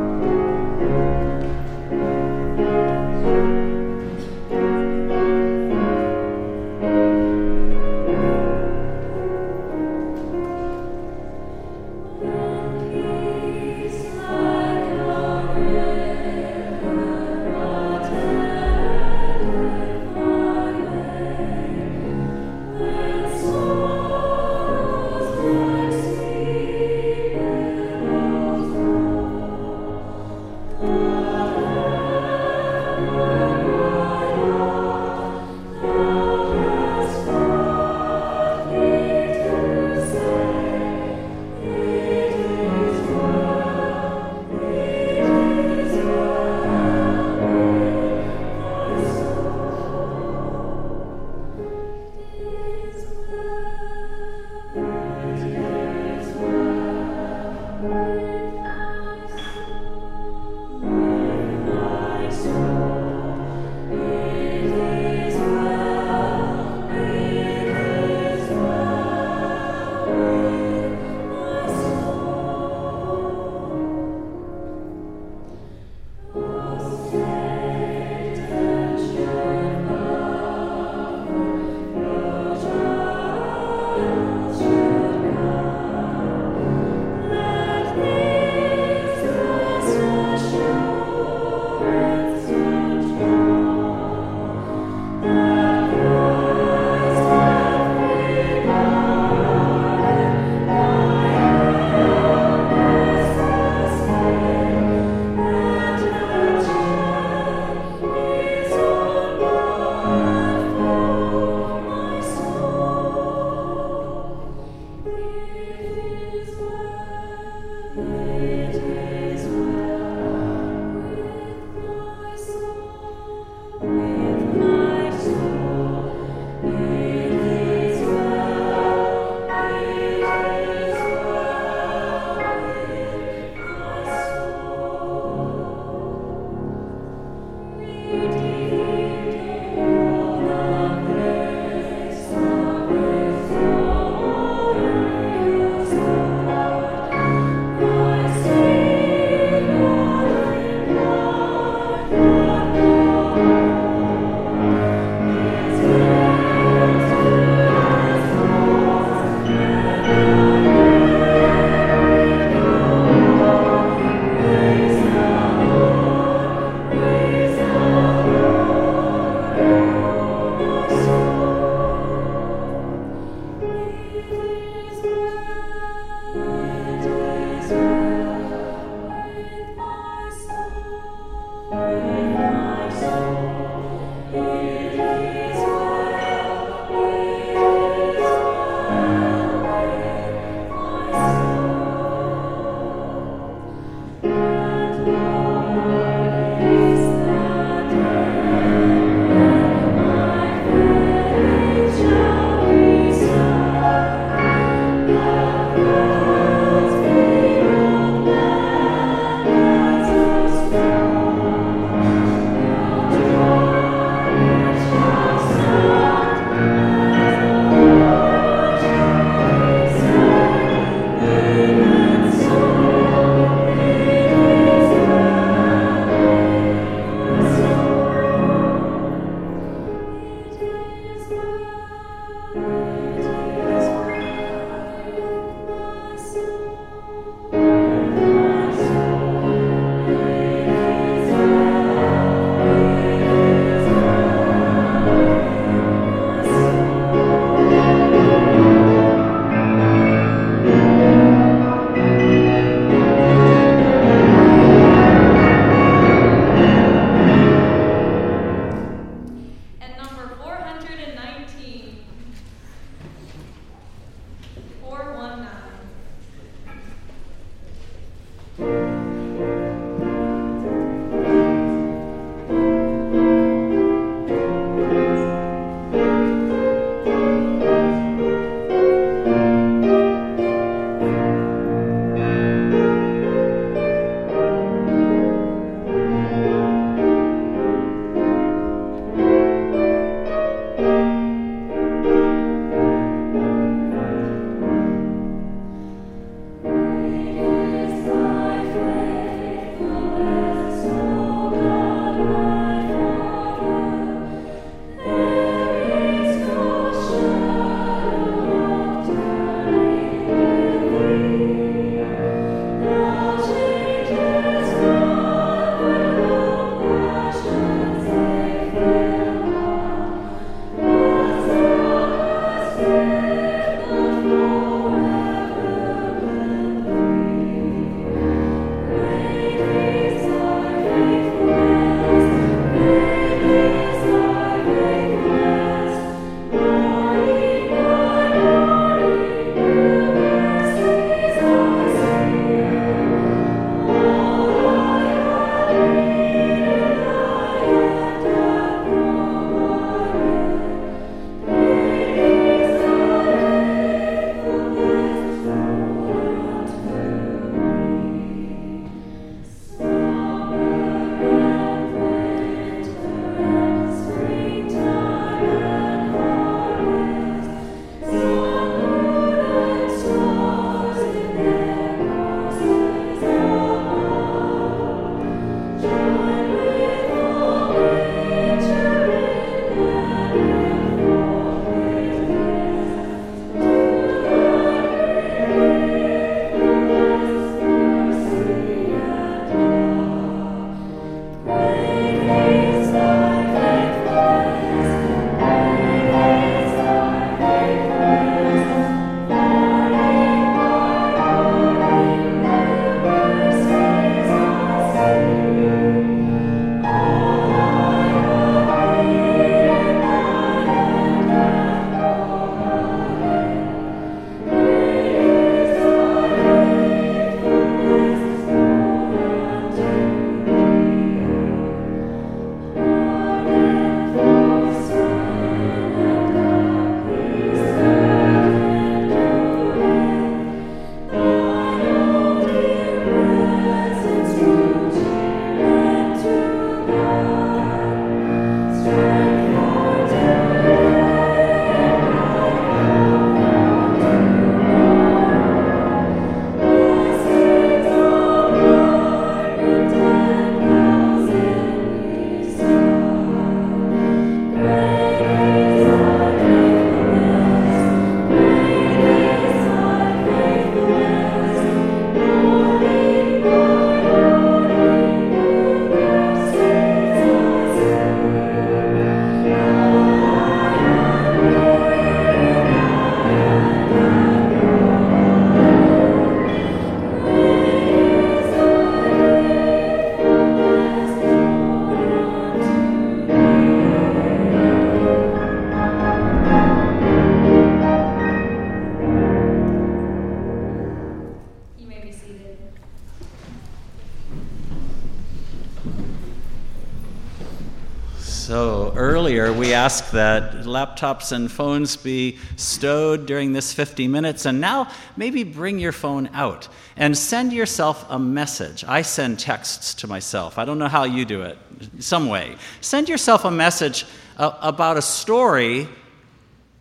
That 500.13 500.63
laptops 500.63 501.31
and 501.31 501.51
phones 501.51 501.97
be 501.97 502.39
stowed 502.55 503.25
during 503.25 503.53
this 503.53 503.73
50 503.73 504.07
minutes, 504.07 504.45
and 504.45 504.61
now 504.61 504.89
maybe 505.17 505.43
bring 505.43 505.77
your 505.77 505.91
phone 505.91 506.29
out 506.33 506.67
and 506.95 507.17
send 507.17 507.53
yourself 507.53 508.05
a 508.09 508.17
message. 508.17 508.83
I 508.87 509.01
send 509.01 509.39
texts 509.39 509.93
to 509.95 510.07
myself. 510.07 510.57
I 510.57 510.65
don't 510.65 510.79
know 510.79 510.87
how 510.87 511.03
you 511.03 511.25
do 511.25 511.41
it, 511.41 511.57
some 511.99 512.29
way. 512.29 512.55
Send 512.81 513.09
yourself 513.09 513.45
a 513.45 513.51
message 513.51 514.05
uh, 514.37 514.57
about 514.61 514.97
a 514.97 515.01
story 515.01 515.87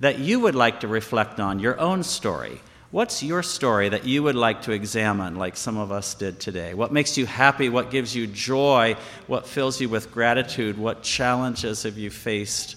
that 0.01 0.19
you 0.19 0.41
would 0.41 0.55
like 0.55 0.81
to 0.81 0.89
reflect 0.89 1.41
on, 1.41 1.59
your 1.59 1.79
own 1.79 2.03
story. 2.03 2.61
What's 2.91 3.23
your 3.23 3.43
story 3.43 3.89
that 3.89 4.05
you 4.05 4.23
would 4.23 4.35
like 4.35 4.63
to 4.63 4.73
examine, 4.73 5.37
like 5.37 5.57
some 5.57 5.79
of 5.79 5.91
us 5.91 6.13
did 6.13 6.39
today? 6.41 6.75
What 6.75 6.93
makes 6.93 7.17
you 7.17 7.25
happy? 7.25 7.71
What 7.71 7.91
gives 7.91 8.15
you 8.15 8.27
joy? 8.27 8.97
What 9.29 9.47
fills 9.47 9.81
you 9.81 9.89
with 9.89 10.13
gratitude? 10.13 10.77
What 10.77 11.03
challenges 11.03 11.85
have 11.85 11.97
you 11.97 12.11
faced? 12.11 12.77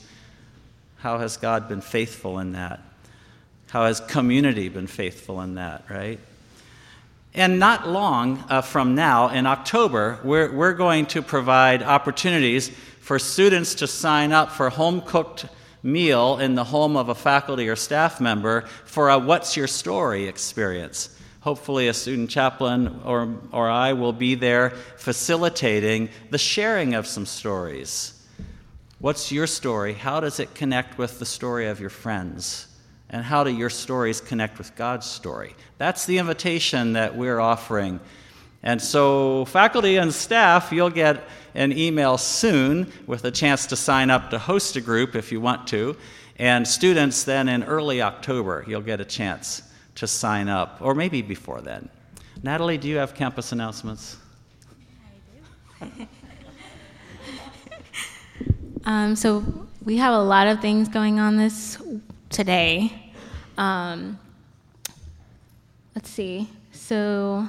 How 1.05 1.19
has 1.19 1.37
God 1.37 1.69
been 1.69 1.81
faithful 1.81 2.39
in 2.39 2.53
that? 2.53 2.79
How 3.69 3.85
has 3.85 3.99
community 3.99 4.69
been 4.69 4.87
faithful 4.87 5.39
in 5.41 5.53
that, 5.53 5.83
right? 5.87 6.19
And 7.35 7.59
not 7.59 7.87
long 7.87 8.43
uh, 8.49 8.61
from 8.61 8.95
now, 8.95 9.27
in 9.27 9.45
October, 9.45 10.19
we're, 10.23 10.51
we're 10.51 10.73
going 10.73 11.05
to 11.05 11.21
provide 11.21 11.83
opportunities 11.83 12.69
for 13.01 13.19
students 13.19 13.75
to 13.75 13.85
sign 13.85 14.31
up 14.31 14.49
for 14.49 14.71
home 14.71 14.99
cooked 14.99 15.45
meal 15.83 16.39
in 16.39 16.55
the 16.55 16.63
home 16.63 16.97
of 16.97 17.09
a 17.09 17.13
faculty 17.13 17.69
or 17.69 17.75
staff 17.75 18.19
member 18.19 18.61
for 18.85 19.11
a 19.11 19.19
What's 19.19 19.55
Your 19.55 19.67
Story 19.67 20.27
experience. 20.27 21.15
Hopefully, 21.41 21.87
a 21.87 21.93
student 21.93 22.31
chaplain 22.31 23.01
or, 23.05 23.31
or 23.51 23.69
I 23.69 23.93
will 23.93 24.11
be 24.11 24.33
there 24.33 24.71
facilitating 24.97 26.09
the 26.31 26.39
sharing 26.39 26.95
of 26.95 27.05
some 27.05 27.27
stories. 27.27 28.14
What's 29.05 29.31
your 29.31 29.45
story? 29.45 29.93
How 29.93 30.19
does 30.19 30.39
it 30.39 30.55
connect 30.55 30.97
with 30.97 31.19
the 31.19 31.27
story 31.27 31.67
of 31.67 31.79
your 31.79 31.91
friends? 31.91 32.65
And 33.11 33.23
how 33.23 33.43
do 33.43 33.51
your 33.51 33.69
stories 33.69 34.19
connect 34.19 34.57
with 34.57 34.75
God's 34.75 35.05
story? 35.05 35.53
That's 35.77 36.07
the 36.07 36.17
invitation 36.17 36.93
that 36.93 37.15
we're 37.15 37.39
offering. 37.39 37.99
And 38.63 38.81
so, 38.81 39.45
faculty 39.45 39.97
and 39.97 40.11
staff, 40.11 40.71
you'll 40.71 40.89
get 40.89 41.23
an 41.53 41.71
email 41.71 42.17
soon 42.17 42.91
with 43.05 43.23
a 43.25 43.29
chance 43.29 43.67
to 43.67 43.75
sign 43.75 44.09
up 44.09 44.31
to 44.31 44.39
host 44.39 44.75
a 44.75 44.81
group 44.81 45.13
if 45.13 45.31
you 45.31 45.39
want 45.39 45.67
to. 45.67 45.95
And 46.39 46.67
students, 46.67 47.25
then 47.25 47.47
in 47.47 47.63
early 47.63 48.01
October, 48.01 48.65
you'll 48.67 48.81
get 48.81 49.01
a 49.01 49.05
chance 49.05 49.61
to 49.93 50.07
sign 50.07 50.49
up, 50.49 50.79
or 50.81 50.95
maybe 50.95 51.21
before 51.21 51.61
then. 51.61 51.89
Natalie, 52.41 52.79
do 52.79 52.87
you 52.87 52.97
have 52.97 53.13
campus 53.13 53.51
announcements? 53.51 54.17
I 55.79 55.85
do. 55.85 56.07
um, 58.85 59.15
so 59.15 59.43
we 59.83 59.97
have 59.97 60.13
a 60.13 60.21
lot 60.23 60.47
of 60.47 60.61
things 60.61 60.87
going 60.87 61.19
on 61.19 61.37
this 61.37 61.77
today. 62.29 63.11
Um, 63.57 64.19
let's 65.95 66.09
see. 66.09 66.49
So 66.71 67.47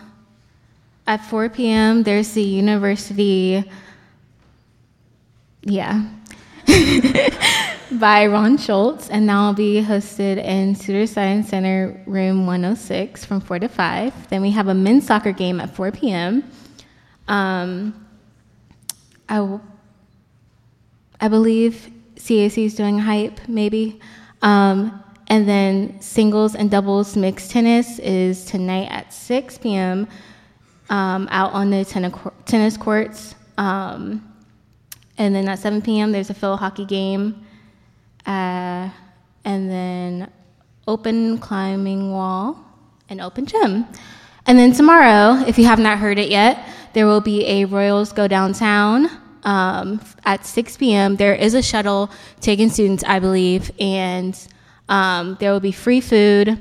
at 1.07 1.25
4 1.25 1.49
p.m., 1.51 2.03
there's 2.03 2.33
the 2.33 2.43
university 2.43 3.65
yeah. 5.67 6.05
by 7.93 8.27
Ron 8.27 8.57
Schultz, 8.57 9.11
and 9.11 9.29
that 9.29 9.37
will 9.37 9.53
be 9.53 9.83
hosted 9.83 10.39
in 10.39 10.77
Suter 10.77 11.07
Science 11.07 11.49
Center, 11.49 12.01
room 12.07 12.47
106, 12.47 13.25
from 13.25 13.41
4 13.41 13.59
to 13.61 13.69
5. 13.69 14.29
Then 14.29 14.43
we 14.43 14.53
have 14.53 14.69
a 14.69 14.75
men's 14.75 15.07
soccer 15.07 15.33
game 15.33 15.61
at 15.61 15.75
4 15.75 15.91
p.m. 15.91 16.45
Um, 17.27 18.07
I, 19.29 19.37
w- 19.37 19.61
I 21.21 21.29
believe 21.29 21.91
CAC 22.17 22.65
is 22.65 22.75
doing 22.75 22.99
hype, 22.99 23.41
maybe. 23.49 24.01
Um, 24.43 25.03
and 25.29 25.49
then 25.49 26.01
singles 26.01 26.55
and 26.55 26.71
doubles 26.71 27.17
mixed 27.17 27.51
tennis 27.51 27.99
is 27.99 28.45
tonight 28.45 28.89
at 28.91 29.13
6 29.13 29.59
p.m. 29.59 30.07
Um, 30.89 31.29
out 31.31 31.53
on 31.53 31.71
the 31.71 31.85
tennis 32.45 32.77
courts. 32.77 33.35
Um, 33.59 34.33
and 35.19 35.35
then 35.35 35.49
at 35.49 35.59
7 35.59 35.83
p.m., 35.83 36.13
there's 36.13 36.31
a 36.31 36.35
field 36.35 36.61
hockey 36.61 36.85
game. 36.85 37.45
Uh, 38.25 38.91
and 39.45 39.71
then 39.71 40.31
open 40.87 41.39
climbing 41.39 42.13
wall 42.13 42.59
and 43.09 43.21
open 43.21 43.47
gym. 43.47 43.87
And 44.47 44.59
then 44.59 44.73
tomorrow, 44.73 45.43
if 45.47 45.59
you 45.59 45.65
have 45.65 45.79
not 45.79 45.99
heard 45.99 46.19
it 46.19 46.29
yet, 46.29 46.69
there 46.93 47.07
will 47.07 47.21
be 47.21 47.45
a 47.47 47.65
Royals 47.65 48.13
Go 48.13 48.29
Downtown 48.29 49.11
um, 49.47 50.01
at 50.25 50.45
6 50.45 50.77
p.m. 50.77 51.17
There 51.17 51.35
is 51.35 51.55
a 51.55 51.63
shuttle 51.63 52.11
taking 52.41 52.69
students, 52.69 53.05
I 53.05 53.21
believe, 53.21 53.71
and 53.81 54.37
um, 54.89 55.37
there 55.41 55.53
will 55.53 55.61
be 55.61 55.73
free 55.73 56.01
food 56.01 56.61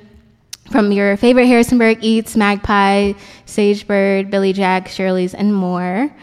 from 0.72 0.92
your 0.92 1.18
favorite 1.18 1.48
Harrisonburg 1.48 2.04
Eats, 2.04 2.36
Magpie, 2.36 3.14
Sagebird, 3.46 4.30
Billy 4.30 4.54
Jack, 4.54 4.88
Shirley's, 4.88 5.34
and 5.34 5.54
more. 5.54 6.16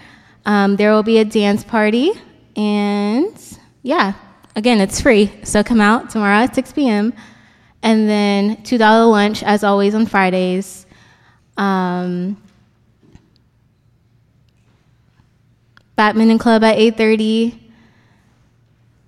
Um, 0.46 0.76
there 0.76 0.92
will 0.92 1.02
be 1.02 1.18
a 1.18 1.24
dance 1.24 1.64
party, 1.64 2.12
and 2.56 3.36
yeah, 3.82 4.14
again, 4.54 4.80
it's 4.80 5.00
free. 5.00 5.32
So 5.42 5.64
come 5.64 5.80
out 5.80 6.10
tomorrow 6.10 6.44
at 6.44 6.54
6 6.54 6.72
p.m. 6.72 7.12
And 7.82 8.08
then 8.08 8.58
$2 8.58 9.10
lunch, 9.10 9.42
as 9.42 9.64
always, 9.64 9.96
on 9.96 10.06
Fridays. 10.06 10.86
Um, 11.56 12.40
Badminton 15.96 16.38
Club 16.38 16.64
at 16.64 16.78
8.30. 16.78 17.58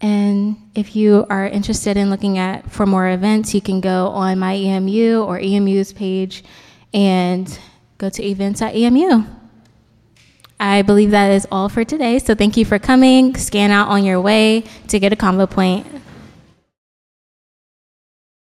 And 0.00 0.56
if 0.74 0.94
you 0.94 1.26
are 1.30 1.46
interested 1.46 1.96
in 1.96 2.10
looking 2.10 2.36
at 2.36 2.70
for 2.70 2.84
more 2.84 3.08
events, 3.08 3.54
you 3.54 3.60
can 3.60 3.80
go 3.80 4.08
on 4.08 4.38
my 4.38 4.54
EMU 4.54 5.22
or 5.22 5.38
EMU's 5.38 5.92
page 5.92 6.44
and 6.92 7.58
go 7.98 8.10
to 8.10 8.22
events 8.22 8.60
at 8.60 8.74
EMU. 8.74 9.24
I 10.60 10.82
believe 10.82 11.10
that 11.10 11.30
is 11.30 11.46
all 11.50 11.68
for 11.68 11.84
today. 11.84 12.18
So 12.18 12.34
thank 12.34 12.56
you 12.56 12.64
for 12.64 12.78
coming. 12.78 13.36
Scan 13.36 13.70
out 13.70 13.88
on 13.88 14.04
your 14.04 14.20
way 14.20 14.64
to 14.88 15.00
get 15.00 15.12
a 15.12 15.16
convo 15.16 15.50
point. 15.50 15.86